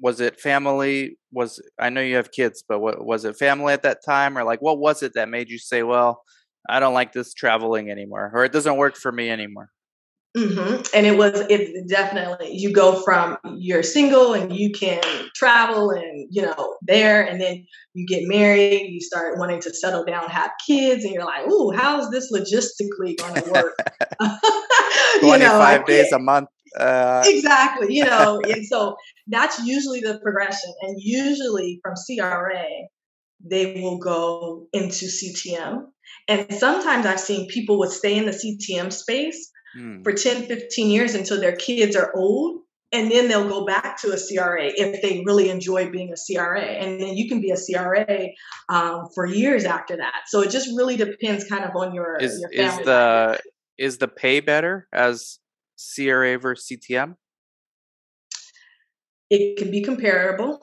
[0.00, 1.18] was it family?
[1.32, 4.44] Was I know you have kids, but what was it family at that time, or
[4.44, 6.22] like what was it that made you say, "Well,
[6.68, 9.70] I don't like this traveling anymore," or "It doesn't work for me anymore"?
[10.34, 15.02] hmm And it was it definitely you go from you're single and you can
[15.34, 20.04] travel and you know there and then you get married, you start wanting to settle
[20.04, 23.74] down, have kids, and you're like, ooh, how's this logistically going to work?
[25.22, 26.48] You know, Twenty-five days a month.
[26.78, 32.64] Uh, exactly you know and so that's usually the progression and usually from cra
[33.44, 35.84] they will go into ctm
[36.28, 40.88] and sometimes i've seen people would stay in the ctm space hmm, for 10 15
[40.88, 45.02] years until their kids are old and then they'll go back to a cra if
[45.02, 48.28] they really enjoy being a cra and then you can be a cra
[48.70, 52.40] um, for years after that so it just really depends kind of on your, is
[52.40, 53.40] your is family the
[53.78, 55.38] is the pay better as
[55.96, 57.16] CRA versus CTM?
[59.32, 60.60] it can be comparable.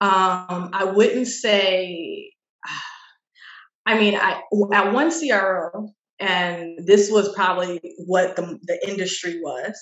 [0.00, 2.30] Um, I wouldn't say.
[3.86, 4.40] I mean, I
[4.72, 9.76] at one CRO, and this was probably what the the industry was,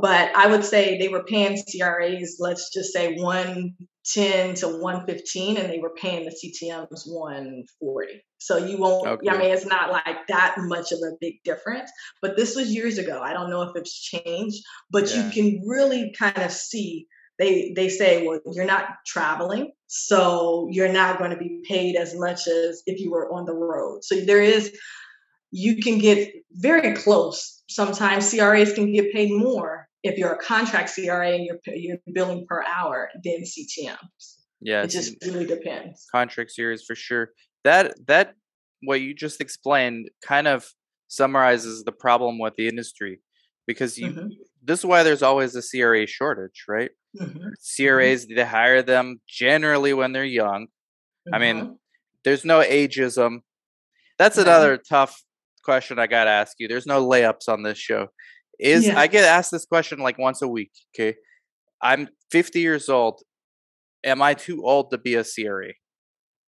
[0.00, 5.06] but I would say they were paying CRAs, let's just say one ten to one
[5.06, 8.24] fifteen, and they were paying the CTMs one forty.
[8.38, 9.06] So you won't.
[9.06, 9.28] okay.
[9.28, 11.90] I mean, it's not like that much of a big difference.
[12.22, 13.20] But this was years ago.
[13.22, 15.24] I don't know if it's changed, but Yeah.
[15.26, 17.06] you can really kind of see
[17.38, 22.14] they they say well you're not traveling so you're not going to be paid as
[22.18, 24.76] much as if you were on the road so there is
[25.50, 30.92] you can get very close sometimes cras can get paid more if you're a contract
[30.94, 36.52] cra and you're you're billing per hour than ctms Yeah, it just really depends contract
[36.56, 37.30] CRAs for sure.
[37.64, 38.34] That that
[38.82, 40.68] what you just explained kind of
[41.08, 43.20] summarizes the problem with the industry
[43.66, 44.30] because you Mhm,
[44.62, 46.90] this is why there's always a CRA shortage, right?
[47.18, 50.68] mhm, CRAs they hire them generally when they're young.
[51.32, 51.78] I mean, mhm.
[52.24, 53.40] there's no ageism.
[54.18, 54.42] That's No.
[54.44, 55.22] another tough
[55.68, 56.66] question I got to ask you.
[56.66, 58.06] There's no layups on this show.
[58.58, 58.98] Is Yeah.
[58.98, 61.16] I get asked this question like once a week, okay?
[61.82, 63.20] I'm 50 years old.
[64.02, 65.72] Am I too old to be a CRA?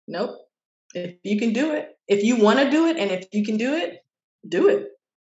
[0.07, 0.31] nope
[0.95, 3.57] if you can do it if you want to do it and if you can
[3.57, 3.91] do it
[4.55, 4.87] do it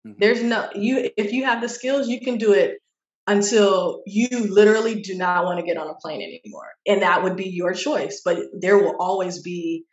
[0.07, 0.15] Mhm.
[0.21, 2.79] there's no you if you have the skills you can do it
[3.27, 4.29] until you
[4.61, 7.75] literally do not want to get on a plane anymore and that would be your
[7.87, 9.85] choice but there will always be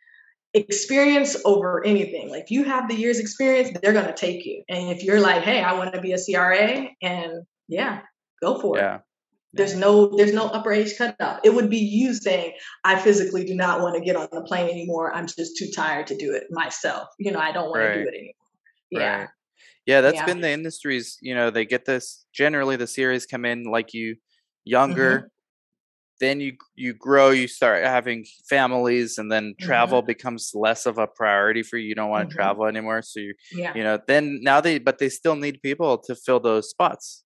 [0.56, 4.90] experience over anything like you have the years experience they're going to take you and
[4.90, 8.00] if you're like hey i want to be a cra and yeah
[8.42, 8.98] go for it Yeah.
[9.52, 11.40] There's no there's no upper age cutoff.
[11.42, 12.52] It would be you saying,
[12.84, 15.14] I physically do not want to get on the plane anymore.
[15.14, 17.08] I'm just too tired to do it myself.
[17.18, 17.94] You know, I don't want right.
[17.94, 18.34] to do it anymore.
[18.90, 19.18] Yeah.
[19.20, 19.28] Right.
[19.86, 20.26] Yeah, that's yeah.
[20.26, 24.16] been the industries, you know, they get this generally the CRAs come in like you
[24.64, 25.26] younger, mm-hmm.
[26.20, 30.06] Then you you grow, you start having families and then travel mm-hmm.
[30.06, 31.88] becomes less of a priority for you.
[31.88, 32.42] You don't want to mm-hmm.
[32.42, 33.02] travel anymore.
[33.02, 33.72] So you yeah.
[33.74, 37.24] you know, then now they but they still need people to fill those spots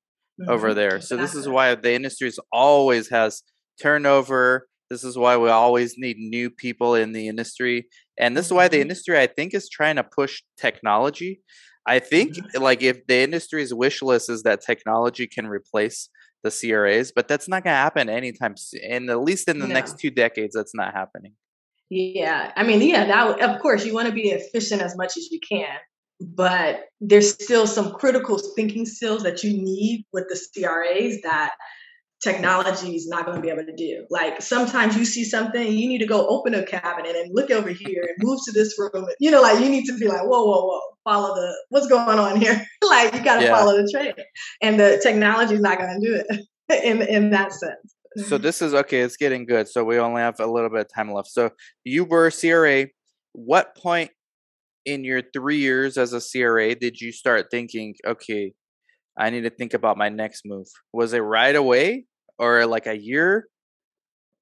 [0.48, 0.76] over mm-hmm.
[0.76, 1.00] there.
[1.00, 3.42] So this is why the industry always has
[3.81, 4.68] turnover.
[4.88, 7.87] This is why we always need new people in the industry.
[8.18, 8.83] And this is why the mm-hmm.
[8.83, 11.42] industry I think is trying to push technology
[11.87, 12.62] I think mm-hmm.
[12.62, 16.09] like if the industry's wish list is that technology can replace
[16.42, 19.11] the CRAs, but that's not going to happen anytime soon.
[19.11, 19.74] at least in the no.
[19.74, 21.33] next two decades, that's not happening.
[21.90, 25.29] Yeah, I mean, yeah, that of course you want to be efficient as much as
[25.31, 25.76] you can,
[26.20, 31.53] but there's still some critical thinking skills that you need with the CRAs that
[32.22, 34.06] technology is not going to be able to do.
[34.11, 37.70] Like sometimes you see something, you need to go open a cabinet and look over
[37.70, 39.06] here and move to this room.
[39.18, 42.18] You know, like you need to be like, whoa, whoa, whoa, follow the what's going
[42.18, 42.62] on here.
[42.88, 43.56] like you got to yeah.
[43.56, 44.14] follow the trend,
[44.62, 46.14] and the technology is not going to do
[46.68, 47.94] it in in that sense.
[48.26, 49.00] So this is okay.
[49.00, 49.68] It's getting good.
[49.68, 51.28] So we only have a little bit of time left.
[51.28, 51.50] So
[51.85, 52.87] you were CRA.
[53.33, 54.11] What point
[54.85, 58.52] in your three years as a CRA did you start thinking, okay,
[59.16, 60.66] I need to think about my next move?
[60.92, 62.06] Was it right away
[62.40, 63.46] or like a year?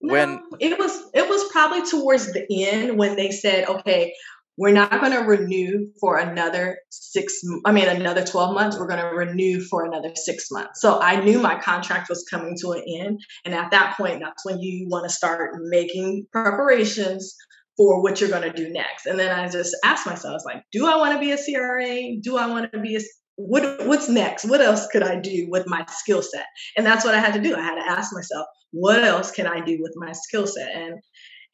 [0.01, 4.15] No, when it was it was probably towards the end when they said, okay,
[4.59, 9.01] we're not going to renew for another six i mean another 12 months we're going
[9.01, 12.83] to renew for another six months so i knew my contract was coming to an
[13.01, 17.35] end and at that point that's when you want to start making preparations
[17.77, 20.45] for what you're going to do next and then i just asked myself i was
[20.45, 23.01] like do i want to be a cra do i want to be a
[23.39, 24.45] what what's next?
[24.45, 26.47] What else could I do with my skill set?
[26.77, 27.55] And that's what I had to do.
[27.55, 30.75] I had to ask myself, what else can I do with my skill set?
[30.75, 31.01] And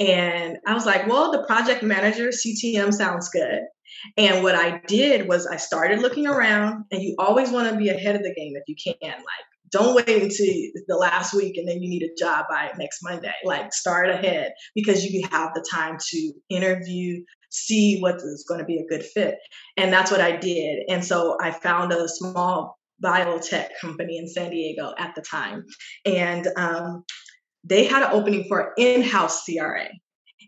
[0.01, 3.61] and I was like, well, the project manager CTM sounds good.
[4.17, 7.91] And what I did was I started looking around, and you always want to be
[7.91, 9.13] ahead of the game if you can.
[9.13, 10.55] Like, don't wait until
[10.87, 13.35] the last week and then you need a job by next Monday.
[13.45, 18.67] Like, start ahead because you have the time to interview, see what is going to
[18.67, 19.39] be a good fit.
[19.77, 20.85] And that's what I did.
[20.89, 25.65] And so I found a small biotech company in San Diego at the time.
[26.05, 27.05] And um,
[27.63, 29.89] they had an opening for in-house CRA.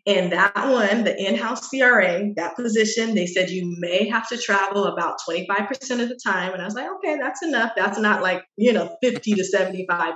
[0.06, 4.84] And that one, the in-house CRA, that position, they said you may have to travel
[4.84, 6.52] about 25% of the time.
[6.52, 7.72] And I was like, okay, that's enough.
[7.76, 10.14] That's not like, you know, 50 to 75%.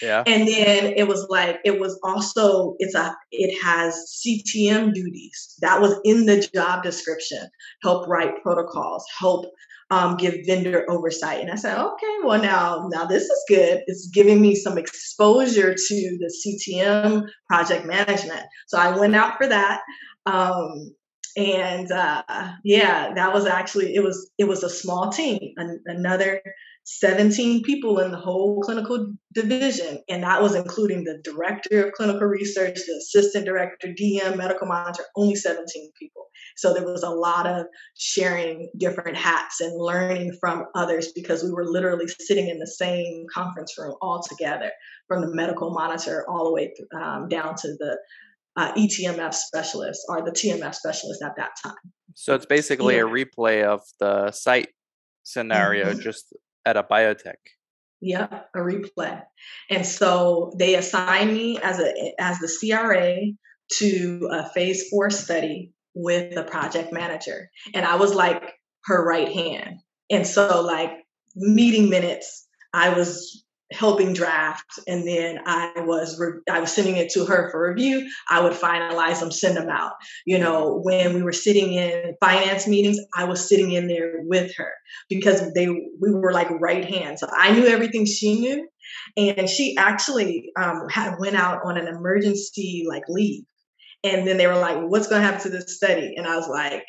[0.00, 0.22] Yeah.
[0.26, 5.56] And then it was like, it was also, it's a, it has CTM duties.
[5.60, 7.48] That was in the job description.
[7.82, 9.46] Help write protocols, help
[9.90, 11.40] um, give vendor oversight.
[11.40, 13.82] And I said, okay, well now, now this is good.
[13.86, 16.32] It's giving me some exposure to the
[16.72, 18.42] CTM project management.
[18.66, 19.82] So I went out for that.
[20.26, 20.94] Um,
[21.36, 22.22] and uh,
[22.64, 26.40] yeah, that was actually it was it was a small team, an, another
[26.84, 32.28] 17 people in the whole clinical division, and that was including the director of clinical
[32.28, 36.28] research, the assistant director, DM, medical monitor, only 17 people.
[36.56, 41.50] So there was a lot of sharing different hats and learning from others because we
[41.50, 44.70] were literally sitting in the same conference room all together,
[45.08, 47.98] from the medical monitor all the way um, down to the
[48.56, 51.74] uh, ETMF specialist or the TMF specialist at that time.
[52.14, 53.02] So it's basically yeah.
[53.02, 54.68] a replay of the site
[55.22, 56.00] scenario, mm-hmm.
[56.00, 57.34] just at a biotech.
[58.00, 59.22] Yeah, a replay.
[59.70, 63.16] And so they assigned me as a as the CRA
[63.78, 67.50] to a phase four study with the project manager.
[67.74, 69.80] And I was like her right hand.
[70.10, 70.92] And so like
[71.34, 77.10] meeting minutes, I was helping draft and then i was re- i was sending it
[77.10, 78.08] to her for review.
[78.30, 79.92] I would finalize them send them out.
[80.24, 84.54] You know when we were sitting in finance meetings i was sitting in there with
[84.56, 84.72] her
[85.08, 87.20] because they we were like right hands.
[87.20, 88.68] So i knew everything she knew
[89.16, 93.42] and she actually um, had went out on an emergency like leave.
[94.04, 96.14] And then they were like what's going to happen to this study?
[96.16, 96.86] And i was like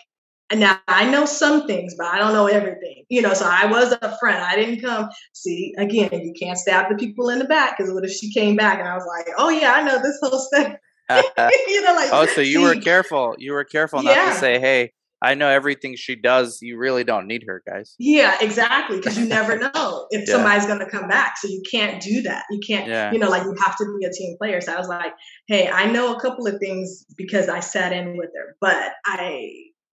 [0.49, 3.03] and now I know some things, but I don't know everything.
[3.09, 4.37] You know, so I was a friend.
[4.37, 5.09] I didn't come.
[5.33, 8.55] See, again, you can't stab the people in the back because what if she came
[8.55, 10.73] back and I was like, oh yeah, I know this whole stuff.
[11.09, 13.35] you know, like oh, so you see, were careful.
[13.37, 14.91] You were careful not to say, hey,
[15.21, 16.59] I know everything she does.
[16.61, 17.95] You really don't need her, guys.
[17.97, 18.97] Yeah, exactly.
[18.97, 20.33] Because you never know if yeah.
[20.33, 21.37] somebody's going to come back.
[21.37, 22.43] So you can't do that.
[22.51, 23.11] You can't, yeah.
[23.11, 24.61] you know, like you have to be a team player.
[24.61, 25.13] So I was like,
[25.47, 29.49] hey, I know a couple of things because I sat in with her, but I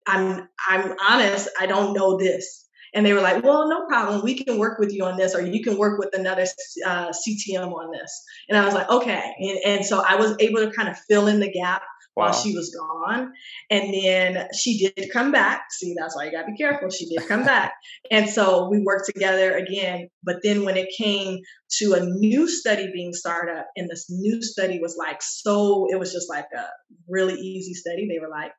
[0.06, 2.68] I'm I'm honest, I don't know this.
[2.94, 4.22] And they were like, well, no problem.
[4.22, 6.44] We can work with you on this, or you can work with another
[6.86, 8.22] uh, CTM on this.
[8.50, 9.32] And I was like, okay.
[9.40, 11.82] And, and so I was able to kind of fill in the gap
[12.14, 12.24] Wow.
[12.24, 13.32] while she was gone.
[13.70, 15.62] And then she did come back.
[15.70, 16.90] See, that's why you gotta be careful.
[16.90, 17.72] She did come back.
[18.10, 20.08] And so we worked together again.
[20.22, 21.40] But then when it came
[21.78, 25.98] to a new study being started up, and this new study was like so, it
[25.98, 26.66] was just like a
[27.08, 28.06] really easy study.
[28.06, 28.52] They were like,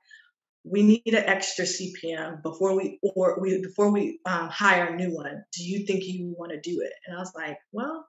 [0.63, 5.13] we need an extra CPM before we or we before we um, hire a new
[5.13, 5.43] one.
[5.51, 6.93] Do you think you want to do it?
[7.05, 8.05] And I was like, well,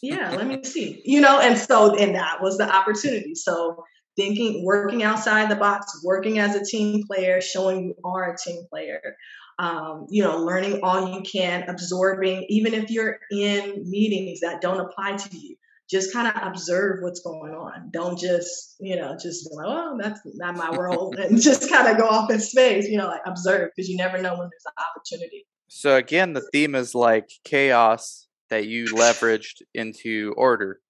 [0.00, 1.02] yeah, let me see.
[1.04, 3.34] You know, and so and that was the opportunity.
[3.34, 3.84] So
[4.16, 8.64] thinking, working outside the box, working as a team player, showing you are a team
[8.70, 9.16] player.
[9.58, 14.80] Um, you know, learning all you can, absorbing, even if you're in meetings that don't
[14.80, 15.56] apply to you,
[15.92, 17.90] just kind of observe what's going on.
[17.92, 21.86] Don't just, you know, just be like, oh, that's not my world, and just kind
[21.86, 24.64] of go off in space, you know, like observe because you never know when there's
[24.66, 25.46] an opportunity.
[25.68, 30.80] So again, the theme is like chaos that you leveraged into order,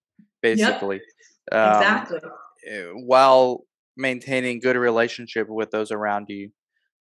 [0.40, 1.00] basically.
[1.52, 1.60] Yep.
[1.60, 2.20] Um, exactly.
[2.68, 3.64] Eh, while
[3.96, 6.50] maintaining good relationship with those around you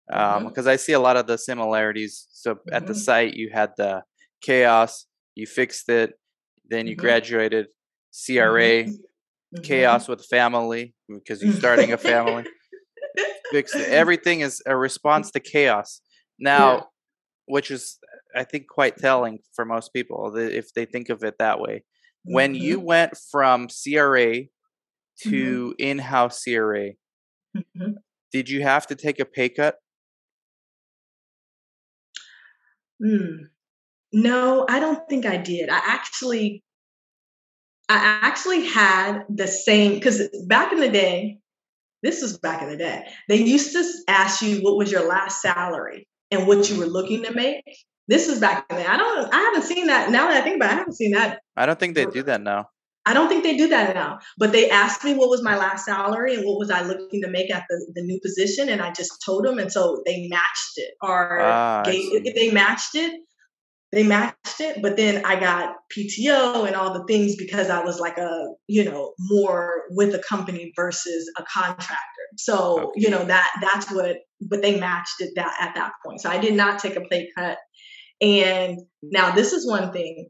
[0.07, 0.67] because um, mm-hmm.
[0.67, 2.27] I see a lot of the similarities.
[2.33, 2.73] So mm-hmm.
[2.73, 2.99] at the mm-hmm.
[2.99, 4.03] site, you had the
[4.41, 6.13] chaos, you fixed it,
[6.69, 7.01] then you mm-hmm.
[7.01, 7.67] graduated,
[8.11, 9.61] CRA, mm-hmm.
[9.63, 12.45] chaos with family because you're starting a family.
[13.75, 16.01] Everything is a response to chaos.
[16.39, 16.81] Now, yeah.
[17.47, 17.97] which is
[18.35, 21.83] I think quite telling for most people if they think of it that way.
[22.23, 24.43] When you went from CRA
[25.25, 25.29] Mm-hmm.
[25.29, 25.71] to mm-hmm.
[25.77, 26.91] in-house CRA,
[27.55, 27.91] mm-hmm.
[28.31, 29.75] did you have to take a pay cut?
[33.03, 33.49] Mm.
[34.13, 35.69] No, I don't think I did.
[35.69, 36.63] I actually,
[37.89, 41.39] I actually had the same because back in the day,
[42.03, 43.05] this was back in the day.
[43.27, 47.23] They used to ask you what was your last salary and what you were looking
[47.23, 47.63] to make.
[48.07, 48.87] This is back in the day.
[48.87, 49.33] I don't.
[49.33, 50.09] I haven't seen that.
[50.09, 51.41] Now that I think about, it, I haven't seen that.
[51.55, 52.67] I don't think they do that now.
[53.05, 54.19] I don't think they do that now.
[54.37, 57.29] But they asked me what was my last salary and what was I looking to
[57.29, 60.73] make at the, the new position, and I just told them, and so they matched
[60.77, 60.93] it.
[61.01, 63.19] Or ah, gave, they matched it,
[63.91, 64.81] they matched it.
[64.81, 68.83] But then I got PTO and all the things because I was like a you
[68.83, 71.97] know more with a company versus a contractor.
[72.37, 72.91] So okay.
[72.95, 74.17] you know that that's what.
[74.41, 76.21] But they matched it that at that point.
[76.21, 77.57] So I did not take a pay cut.
[78.21, 80.29] And now this is one thing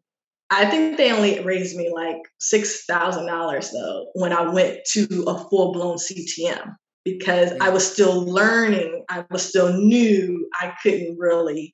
[0.51, 5.23] I think they only raised me like six thousand dollars though when I went to
[5.25, 7.73] a full blown CTM because I mm.
[7.73, 9.05] was still learning.
[9.09, 10.49] I was still new.
[10.59, 11.73] I couldn't really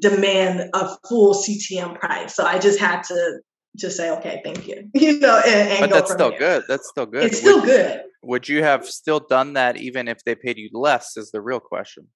[0.00, 3.40] demand a full CTM price, so I just had to
[3.76, 4.88] just say, okay, thank you.
[4.94, 6.38] You know, and, and but that's still there.
[6.38, 6.64] good.
[6.68, 7.24] That's still good.
[7.24, 8.02] It's still would, good.
[8.22, 11.16] Would you have still done that even if they paid you less?
[11.16, 12.08] Is the real question.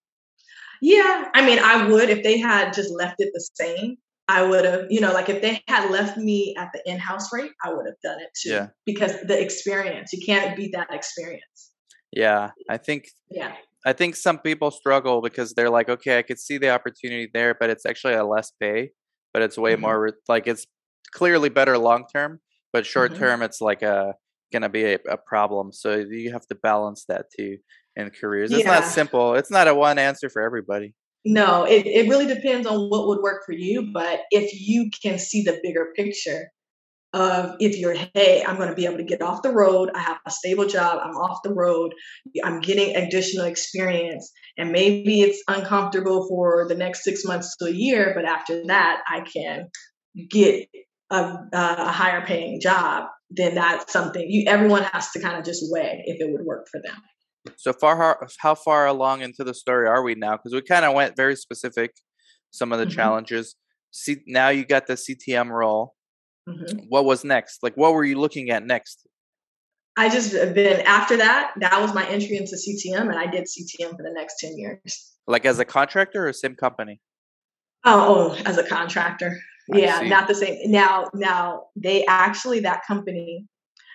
[0.80, 3.96] Yeah, I mean, I would if they had just left it the same.
[4.30, 7.50] I would have, you know, like if they had left me at the in-house rate,
[7.64, 8.50] I would have done it too.
[8.50, 8.68] Yeah.
[8.84, 11.70] Because the experience, you can't beat that experience.
[12.12, 13.08] Yeah, I think.
[13.30, 13.54] Yeah.
[13.86, 17.54] I think some people struggle because they're like, okay, I could see the opportunity there,
[17.58, 18.90] but it's actually a less pay,
[19.32, 19.82] but it's way mm-hmm.
[19.82, 20.66] more like it's
[21.12, 22.40] clearly better long term,
[22.72, 23.20] but short mm-hmm.
[23.20, 23.44] term mm-hmm.
[23.44, 24.14] it's like a
[24.52, 25.72] gonna be a, a, problem.
[25.72, 27.58] So you have to balance that too
[27.96, 28.50] in careers.
[28.50, 28.80] It's yeah.
[28.80, 29.34] not simple.
[29.34, 30.94] It's not a one answer for everybody.
[31.24, 33.90] No, it, it really depends on what would work for you.
[33.92, 36.50] But if you can see the bigger picture
[37.12, 40.00] of if you're, hey, I'm going to be able to get off the road, I
[40.00, 41.94] have a stable job, I'm off the road,
[42.44, 47.70] I'm getting additional experience, and maybe it's uncomfortable for the next six months to a
[47.70, 49.68] year, but after that, I can
[50.30, 50.68] get
[51.10, 53.04] a, a higher paying job.
[53.30, 56.66] Then that's something you everyone has to kind of just weigh if it would work
[56.70, 56.96] for them.
[57.56, 60.32] So far, how, how far along into the story are we now?
[60.32, 61.92] Because we kind of went very specific,
[62.50, 62.94] some of the mm-hmm.
[62.94, 63.54] challenges.
[63.90, 65.94] See, now you got the CTM role.
[66.48, 66.86] Mm-hmm.
[66.88, 67.62] What was next?
[67.62, 69.06] Like, what were you looking at next?
[69.96, 71.52] I just been after that.
[71.56, 75.12] That was my entry into CTM, and I did CTM for the next ten years.
[75.26, 77.00] Like as a contractor or same company?
[77.84, 79.38] Oh, oh as a contractor.
[79.72, 80.08] I yeah, see.
[80.08, 80.70] not the same.
[80.70, 83.46] Now, now they actually that company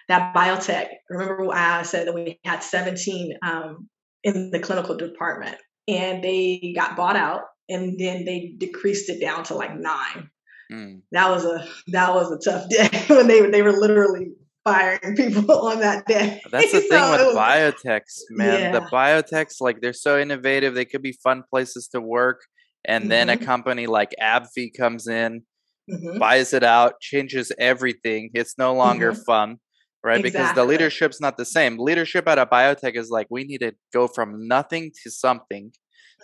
[0.10, 0.88] that biotech.
[1.10, 3.90] Remember, I said that we had 17 um,
[4.24, 9.44] in the clinical department, and they got bought out, and then they decreased it down
[9.46, 10.30] to like nine.
[10.72, 11.02] Mm.
[11.12, 14.32] That was a that was a tough day when they they were literally
[14.64, 16.42] firing people on that day.
[16.52, 18.60] That's the so thing with was, biotechs, man.
[18.60, 18.72] Yeah.
[18.72, 20.74] The biotechs, like they're so innovative.
[20.74, 22.42] They could be fun places to work.
[22.86, 23.10] And mm-hmm.
[23.10, 23.46] then a mm-hmm.
[23.46, 25.44] company like AbbVie comes in,
[25.90, 26.18] mm-hmm.
[26.18, 28.32] buys it out, changes everything.
[28.34, 29.22] It's no longer mm-hmm.
[29.24, 29.58] fun
[30.04, 30.20] right?
[30.20, 30.32] Exactly.
[30.32, 31.78] Because the leadership's not the same.
[31.80, 35.72] Leadership at a biotech is like we need to go from nothing to something.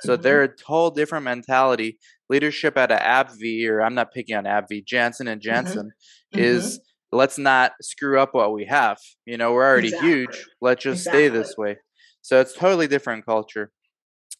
[0.01, 0.21] So mm-hmm.
[0.21, 1.97] they're a whole different mentality.
[2.29, 5.49] Leadership at a AbbVie, or I'm not picking on AbbVie, Janssen and mm-hmm.
[5.49, 5.91] Janssen,
[6.33, 6.39] mm-hmm.
[6.39, 6.79] is
[7.11, 8.97] let's not screw up what we have.
[9.25, 10.09] You know, we're already exactly.
[10.09, 10.45] huge.
[10.61, 11.27] Let's just exactly.
[11.27, 11.77] stay this way.
[12.21, 13.71] So it's totally different culture.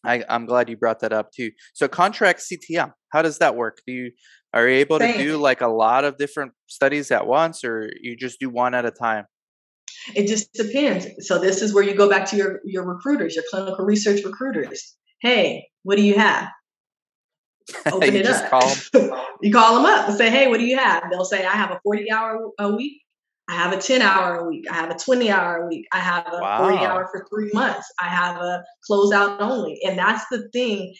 [0.04, 1.50] I, I'm glad you brought that up too.
[1.74, 3.78] So contract CTM, how does that work?
[3.86, 4.10] Do you
[4.52, 5.16] are you able Same.
[5.16, 8.74] to do like a lot of different studies at once, or you just do one
[8.74, 9.26] at a time?
[10.14, 11.06] It just depends.
[11.20, 14.96] So this is where you go back to your your recruiters, your clinical research recruiters.
[15.20, 16.48] Hey, what do you have?
[17.92, 18.50] Open it up.
[18.50, 18.74] Call
[19.42, 21.70] you call them up and say, "Hey, what do you have?" They'll say, "I have
[21.70, 23.00] a 40 hour a week.
[23.48, 24.64] I have a 10 hour a week.
[24.70, 25.86] I have a 20 hour a week.
[25.92, 26.68] I have a wow.
[26.68, 27.86] 40 hour for three months.
[28.00, 30.94] I have a closeout only." And that's the thing.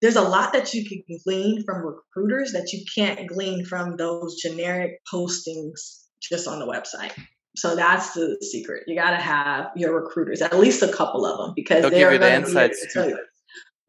[0.00, 4.34] There's a lot that you can glean from recruiters that you can't glean from those
[4.42, 7.12] generic postings just on the website.
[7.56, 8.84] So that's the secret.
[8.86, 12.18] You got to have your recruiters, at least a couple of them, because they'll they're
[12.18, 13.18] going to be tell you.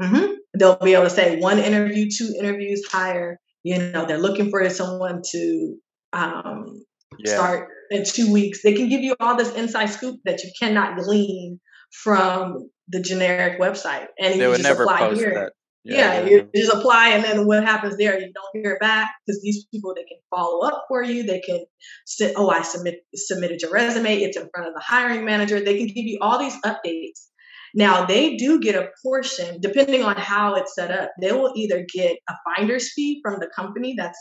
[0.04, 0.34] Mm-hmm.
[0.58, 3.40] They'll be able to say one interview, two interviews, hire.
[3.64, 5.76] You know, they're looking for someone to
[6.12, 6.84] um,
[7.18, 7.36] yeah.
[7.36, 8.62] start in two weeks.
[8.62, 11.60] They can give you all this inside scoop that you cannot glean
[11.92, 14.08] from the generic website.
[14.20, 15.34] And they you just apply here.
[15.34, 15.54] That.
[15.86, 18.18] Yeah, yeah, you just apply, and then what happens there?
[18.18, 21.24] You don't hear back because these people they can follow up for you.
[21.24, 21.66] They can
[22.06, 24.16] say, "Oh, I submit submitted your resume.
[24.16, 27.28] It's in front of the hiring manager." They can give you all these updates.
[27.74, 31.12] Now they do get a portion, depending on how it's set up.
[31.22, 33.96] They will either get a finder's fee from the company.
[33.98, 34.18] That's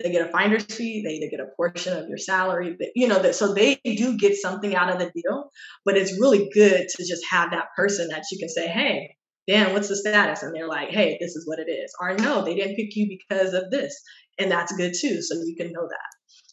[0.00, 1.02] they get a finder's fee.
[1.04, 2.74] They either get a portion of your salary.
[2.78, 5.50] but You know that so they do get something out of the deal.
[5.84, 9.16] But it's really good to just have that person that you can say, "Hey."
[9.48, 10.44] Dan, what's the status?
[10.44, 11.92] And they're like, hey, this is what it is.
[12.00, 14.00] Or no, they didn't pick you because of this.
[14.38, 15.20] And that's good too.
[15.20, 16.10] So you can know that.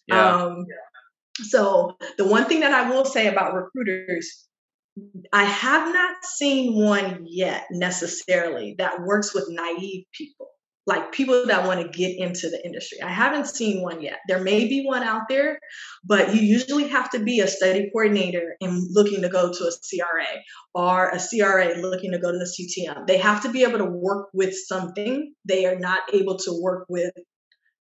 [0.08, 0.36] Yeah.
[0.36, 0.66] Um,
[1.43, 4.49] so the one thing that I will say about recruiters,
[5.32, 10.50] I have not seen one yet necessarily that works with naive people
[10.90, 13.00] like people that want to get into the industry.
[13.02, 14.18] I haven't seen one yet.
[14.28, 15.60] There may be one out there,
[16.04, 19.72] but you usually have to be a study coordinator and looking to go to a
[19.72, 20.42] CRA
[20.74, 23.06] or a CRA looking to go to the CTM.
[23.06, 25.32] They have to be able to work with something.
[25.46, 27.14] They are not able to work with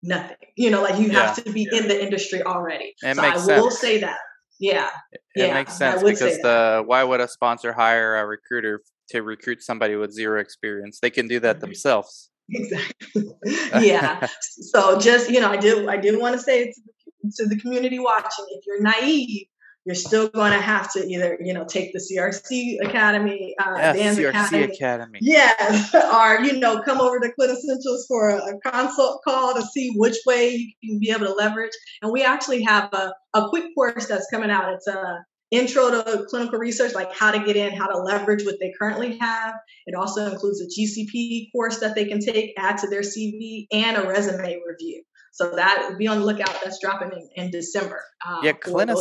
[0.03, 0.37] nothing.
[0.55, 1.25] You know, like you yeah.
[1.25, 2.93] have to be in the industry already.
[3.01, 3.47] It so I sense.
[3.47, 4.19] will say that.
[4.59, 4.89] Yeah.
[5.11, 9.63] It, yeah, makes sense because the why would a sponsor hire a recruiter to recruit
[9.63, 10.99] somebody with zero experience?
[11.01, 12.29] They can do that themselves.
[12.51, 13.25] Exactly.
[13.87, 14.25] yeah.
[14.71, 17.59] so just you know, I did I did want to say to the, to the
[17.59, 19.45] community watching, if you're naive,
[19.85, 24.17] you're still going to have to either you know take the CRC Academy, uh, yes,
[24.17, 28.59] CRC Academy, Academy, yeah, or you know come over to Clin Essentials for a, a,
[28.59, 31.71] consult call to see which way you can be able to leverage.
[32.01, 34.73] And we actually have a, a quick course that's coming out.
[34.73, 38.55] It's a intro to clinical research, like how to get in, how to leverage what
[38.59, 39.55] they currently have.
[39.87, 43.97] It also includes a GCP course that they can take, add to their CV, and
[43.97, 45.03] a resume review.
[45.39, 46.53] So that be on the lookout.
[46.61, 48.03] That's dropping in, in December.
[48.27, 48.91] Um, yeah, Clin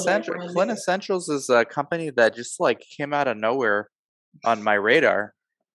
[0.70, 1.28] Essentials.
[1.28, 3.88] Is a company that just like came out of nowhere
[4.44, 5.34] on my radar,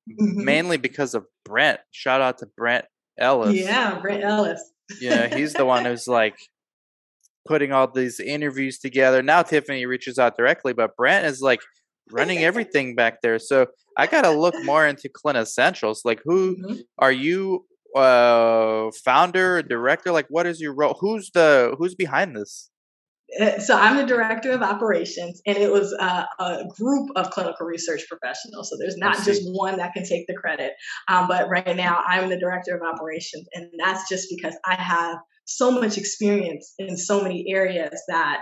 [0.10, 0.46] mm-hmm.
[0.46, 1.82] mainly because of Brent.
[1.92, 2.86] Shout out to Brent
[3.20, 3.54] Ellis.
[3.54, 4.62] Yeah, Brent Ellis.
[5.02, 6.38] yeah, he's the one who's like
[7.46, 9.22] putting all these interviews together.
[9.22, 11.60] Now Tiffany reaches out directly, but Brent is like
[12.10, 13.38] running everything back there.
[13.38, 16.04] So I gotta look more into Clin Essentials.
[16.06, 16.76] Like, who mm-hmm.
[17.00, 17.66] are you?
[17.96, 20.12] Uh, founder, director?
[20.12, 20.98] Like, what is your role?
[21.00, 22.70] Who's the who's behind this?
[23.40, 27.66] Uh, so I'm the director of operations, and it was uh, a group of clinical
[27.66, 28.70] research professionals.
[28.70, 30.74] So there's not just one that can take the credit.
[31.08, 35.18] Um, but right now, I'm the director of operations, and that's just because I have
[35.46, 38.42] so much experience in so many areas that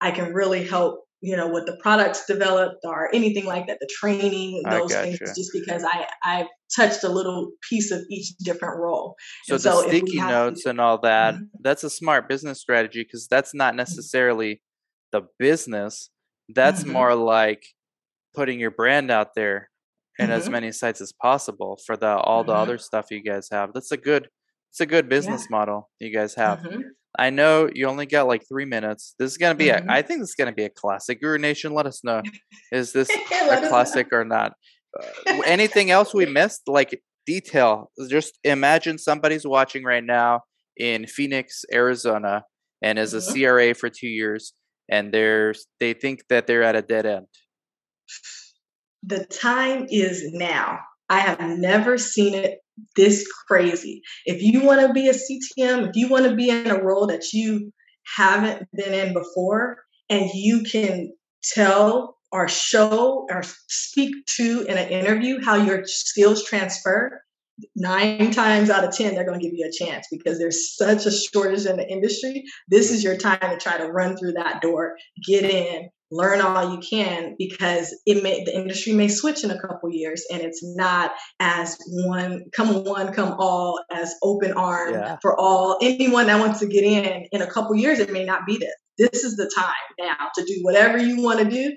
[0.00, 3.88] I can really help, you know, with the products developed or anything like that, the
[3.98, 9.14] training, those things, just because I, I've touched a little piece of each different role.
[9.44, 11.44] So and the so sticky notes to, and all that, mm-hmm.
[11.60, 13.78] that's a smart business strategy because that's not mm-hmm.
[13.78, 14.62] necessarily
[15.12, 16.10] the business.
[16.48, 16.92] That's mm-hmm.
[16.92, 17.64] more like
[18.34, 19.70] putting your brand out there
[20.18, 20.52] in as mm-hmm.
[20.52, 22.62] many sites as possible for the all the mm-hmm.
[22.62, 23.72] other stuff you guys have.
[23.72, 24.28] That's a good
[24.70, 25.56] it's a good business yeah.
[25.56, 26.66] model you guys have.
[27.18, 29.14] I know you only got like three minutes.
[29.18, 29.88] This is gonna be mm-hmm.
[29.88, 31.20] a, I think this is gonna be a classic.
[31.20, 32.22] Guru Nation, let us know.
[32.72, 33.08] Is this
[33.50, 34.52] a classic or not?
[34.98, 36.62] Uh, anything else we missed?
[36.66, 37.90] Like detail.
[38.08, 40.42] Just imagine somebody's watching right now
[40.76, 42.44] in Phoenix, Arizona,
[42.82, 43.42] and is mm-hmm.
[43.42, 44.52] a CRA for two years,
[44.90, 47.26] and they're they think that they're at a dead end.
[49.02, 50.80] The time is now.
[51.08, 52.58] I have never seen it
[52.96, 54.02] this crazy.
[54.24, 57.06] If you want to be a CTM, if you want to be in a role
[57.06, 57.72] that you
[58.16, 61.12] haven't been in before, and you can
[61.42, 67.20] tell or show or speak to in an interview how your skills transfer,
[67.74, 71.06] nine times out of 10, they're going to give you a chance because there's such
[71.06, 72.44] a shortage in the industry.
[72.68, 74.96] This is your time to try to run through that door,
[75.26, 79.60] get in, learn all you can because it may the industry may switch in a
[79.60, 85.16] couple years and it's not as one come one come all as open arm yeah.
[85.20, 88.46] for all anyone that wants to get in in a couple years it may not
[88.46, 91.76] be this this is the time now to do whatever you want to do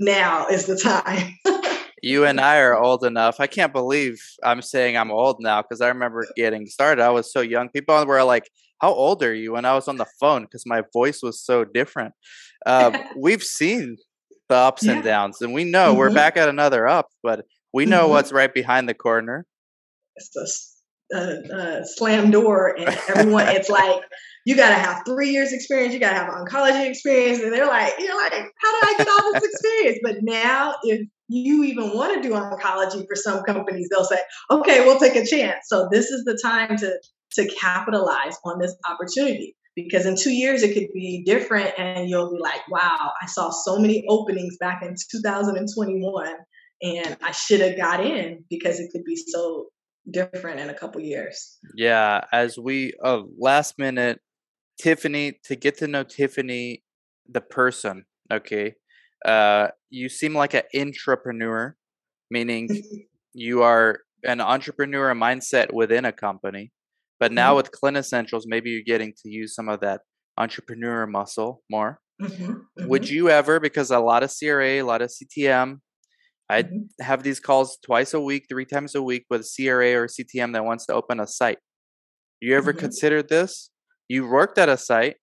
[0.00, 1.34] now is the time
[2.02, 3.40] you and I are old enough.
[3.40, 7.02] I can't believe I'm saying I'm old now because I remember getting started.
[7.02, 7.68] I was so young.
[7.68, 8.48] People were like,
[8.80, 11.64] "How old are you?" When I was on the phone because my voice was so
[11.64, 12.14] different.
[12.66, 13.96] Uh, we've seen
[14.48, 14.92] the ups yeah.
[14.92, 15.98] and downs, and we know mm-hmm.
[15.98, 18.12] we're back at another up, but we know mm-hmm.
[18.12, 19.46] what's right behind the corner.
[20.16, 20.70] It's
[21.12, 23.48] a, a, a slam door, and everyone.
[23.48, 24.02] it's like
[24.44, 25.92] you got to have three years experience.
[25.92, 29.08] You got to have oncology experience, and they're like, you're like, how did I get
[29.08, 29.98] all this experience?
[30.02, 34.18] But now, if you even want to do oncology for some companies, they'll say,
[34.50, 35.66] okay, we'll take a chance.
[35.66, 36.98] So this is the time to
[37.38, 39.56] to capitalize on this opportunity.
[39.74, 43.50] Because in two years it could be different and you'll be like wow i saw
[43.50, 46.34] so many openings back in 2021
[46.82, 49.66] and i should have got in because it could be so
[50.10, 51.58] different in a couple years.
[51.76, 54.20] Yeah as we uh, last minute
[54.80, 56.82] tiffany to get to know tiffany
[57.30, 58.74] the person okay
[59.24, 61.76] uh you seem like an entrepreneur
[62.30, 62.68] meaning
[63.32, 66.72] you are an entrepreneur mindset within a company
[67.20, 67.56] but now mm-hmm.
[67.56, 70.02] with Clin Essentials, maybe you're getting to use some of that
[70.36, 72.00] entrepreneur muscle more.
[72.22, 72.52] Mm-hmm.
[72.52, 72.88] Mm-hmm.
[72.88, 75.78] Would you ever, because a lot of CRA, a lot of CTM,
[76.48, 77.02] I mm-hmm.
[77.02, 80.64] have these calls twice a week, three times a week with CRA or CTM that
[80.64, 81.58] wants to open a site.
[82.40, 82.80] You ever mm-hmm.
[82.80, 83.70] considered this?
[84.08, 85.16] You worked at a site.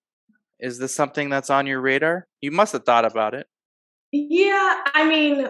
[0.59, 2.27] Is this something that's on your radar?
[2.41, 3.47] You must have thought about it.
[4.11, 5.47] Yeah, I mean,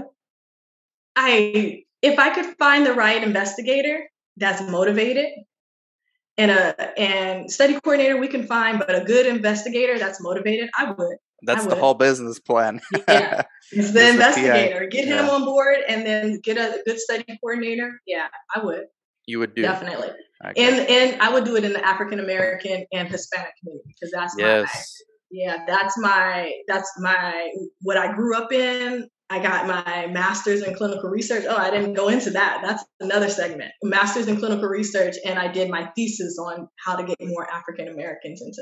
[1.15, 5.27] I if I could find the right investigator that's motivated
[6.37, 10.91] and a and study coordinator we can find, but a good investigator that's motivated, I
[10.91, 11.17] would.
[11.43, 12.81] That's I the whole business plan.
[13.07, 14.81] yeah, it's the investigator.
[14.81, 17.99] The get him on board, and then get a good study coordinator.
[18.05, 18.85] Yeah, I would.
[19.25, 20.09] You would do definitely,
[20.45, 20.53] okay.
[20.57, 24.35] and and I would do it in the African American and Hispanic community because that's
[24.37, 24.67] yes.
[24.71, 24.81] my
[25.31, 30.75] yeah that's my that's my what I grew up in I got my master's in
[30.75, 31.45] clinical research.
[31.49, 32.59] Oh, I didn't go into that.
[32.61, 33.71] That's another segment.
[33.81, 37.87] Master's in clinical research, and I did my thesis on how to get more African
[37.87, 38.61] Americans into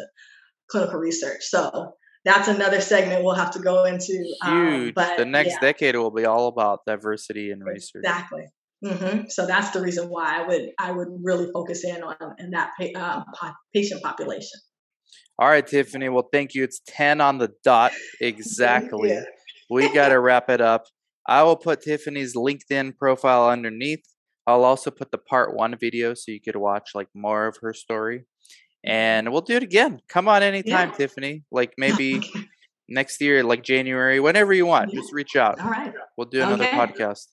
[0.70, 1.42] clinical research.
[1.42, 4.24] So that's another segment we'll have to go into.
[4.42, 4.88] Um, Huge.
[4.88, 5.60] Um, but the next yeah.
[5.60, 8.04] decade will be all about diversity in research.
[8.06, 8.46] Exactly.
[8.86, 9.28] Mm-hmm.
[9.30, 12.72] So that's the reason why I would I would really focus in on in that
[12.96, 13.26] um,
[13.74, 14.60] patient population.
[15.38, 16.08] All right, Tiffany.
[16.10, 16.64] Well, thank you.
[16.64, 17.92] It's ten on the dot
[18.22, 19.10] exactly.
[19.10, 19.24] yeah
[19.70, 20.86] we got to wrap it up.
[21.28, 24.04] I will put Tiffany's LinkedIn profile underneath.
[24.46, 27.74] I'll also put the part one video so you could watch like more of her
[27.74, 28.26] story.
[28.86, 30.02] And we'll do it again.
[30.10, 30.96] Come on anytime, yeah.
[30.96, 31.44] Tiffany.
[31.52, 32.22] Like maybe
[32.90, 34.94] next year, like January, whenever you want.
[34.94, 35.00] Yeah.
[35.00, 35.60] Just reach out.
[35.62, 35.94] All right.
[36.18, 36.78] We'll do another okay.
[36.78, 37.28] podcast.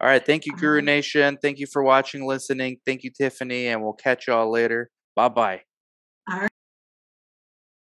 [0.00, 0.24] All right.
[0.24, 1.38] Thank you, Guru Nation.
[1.42, 2.78] Thank you for watching, listening.
[2.86, 3.66] Thank you, Tiffany.
[3.66, 4.90] And we'll catch y'all later.
[5.16, 5.73] Bye bye.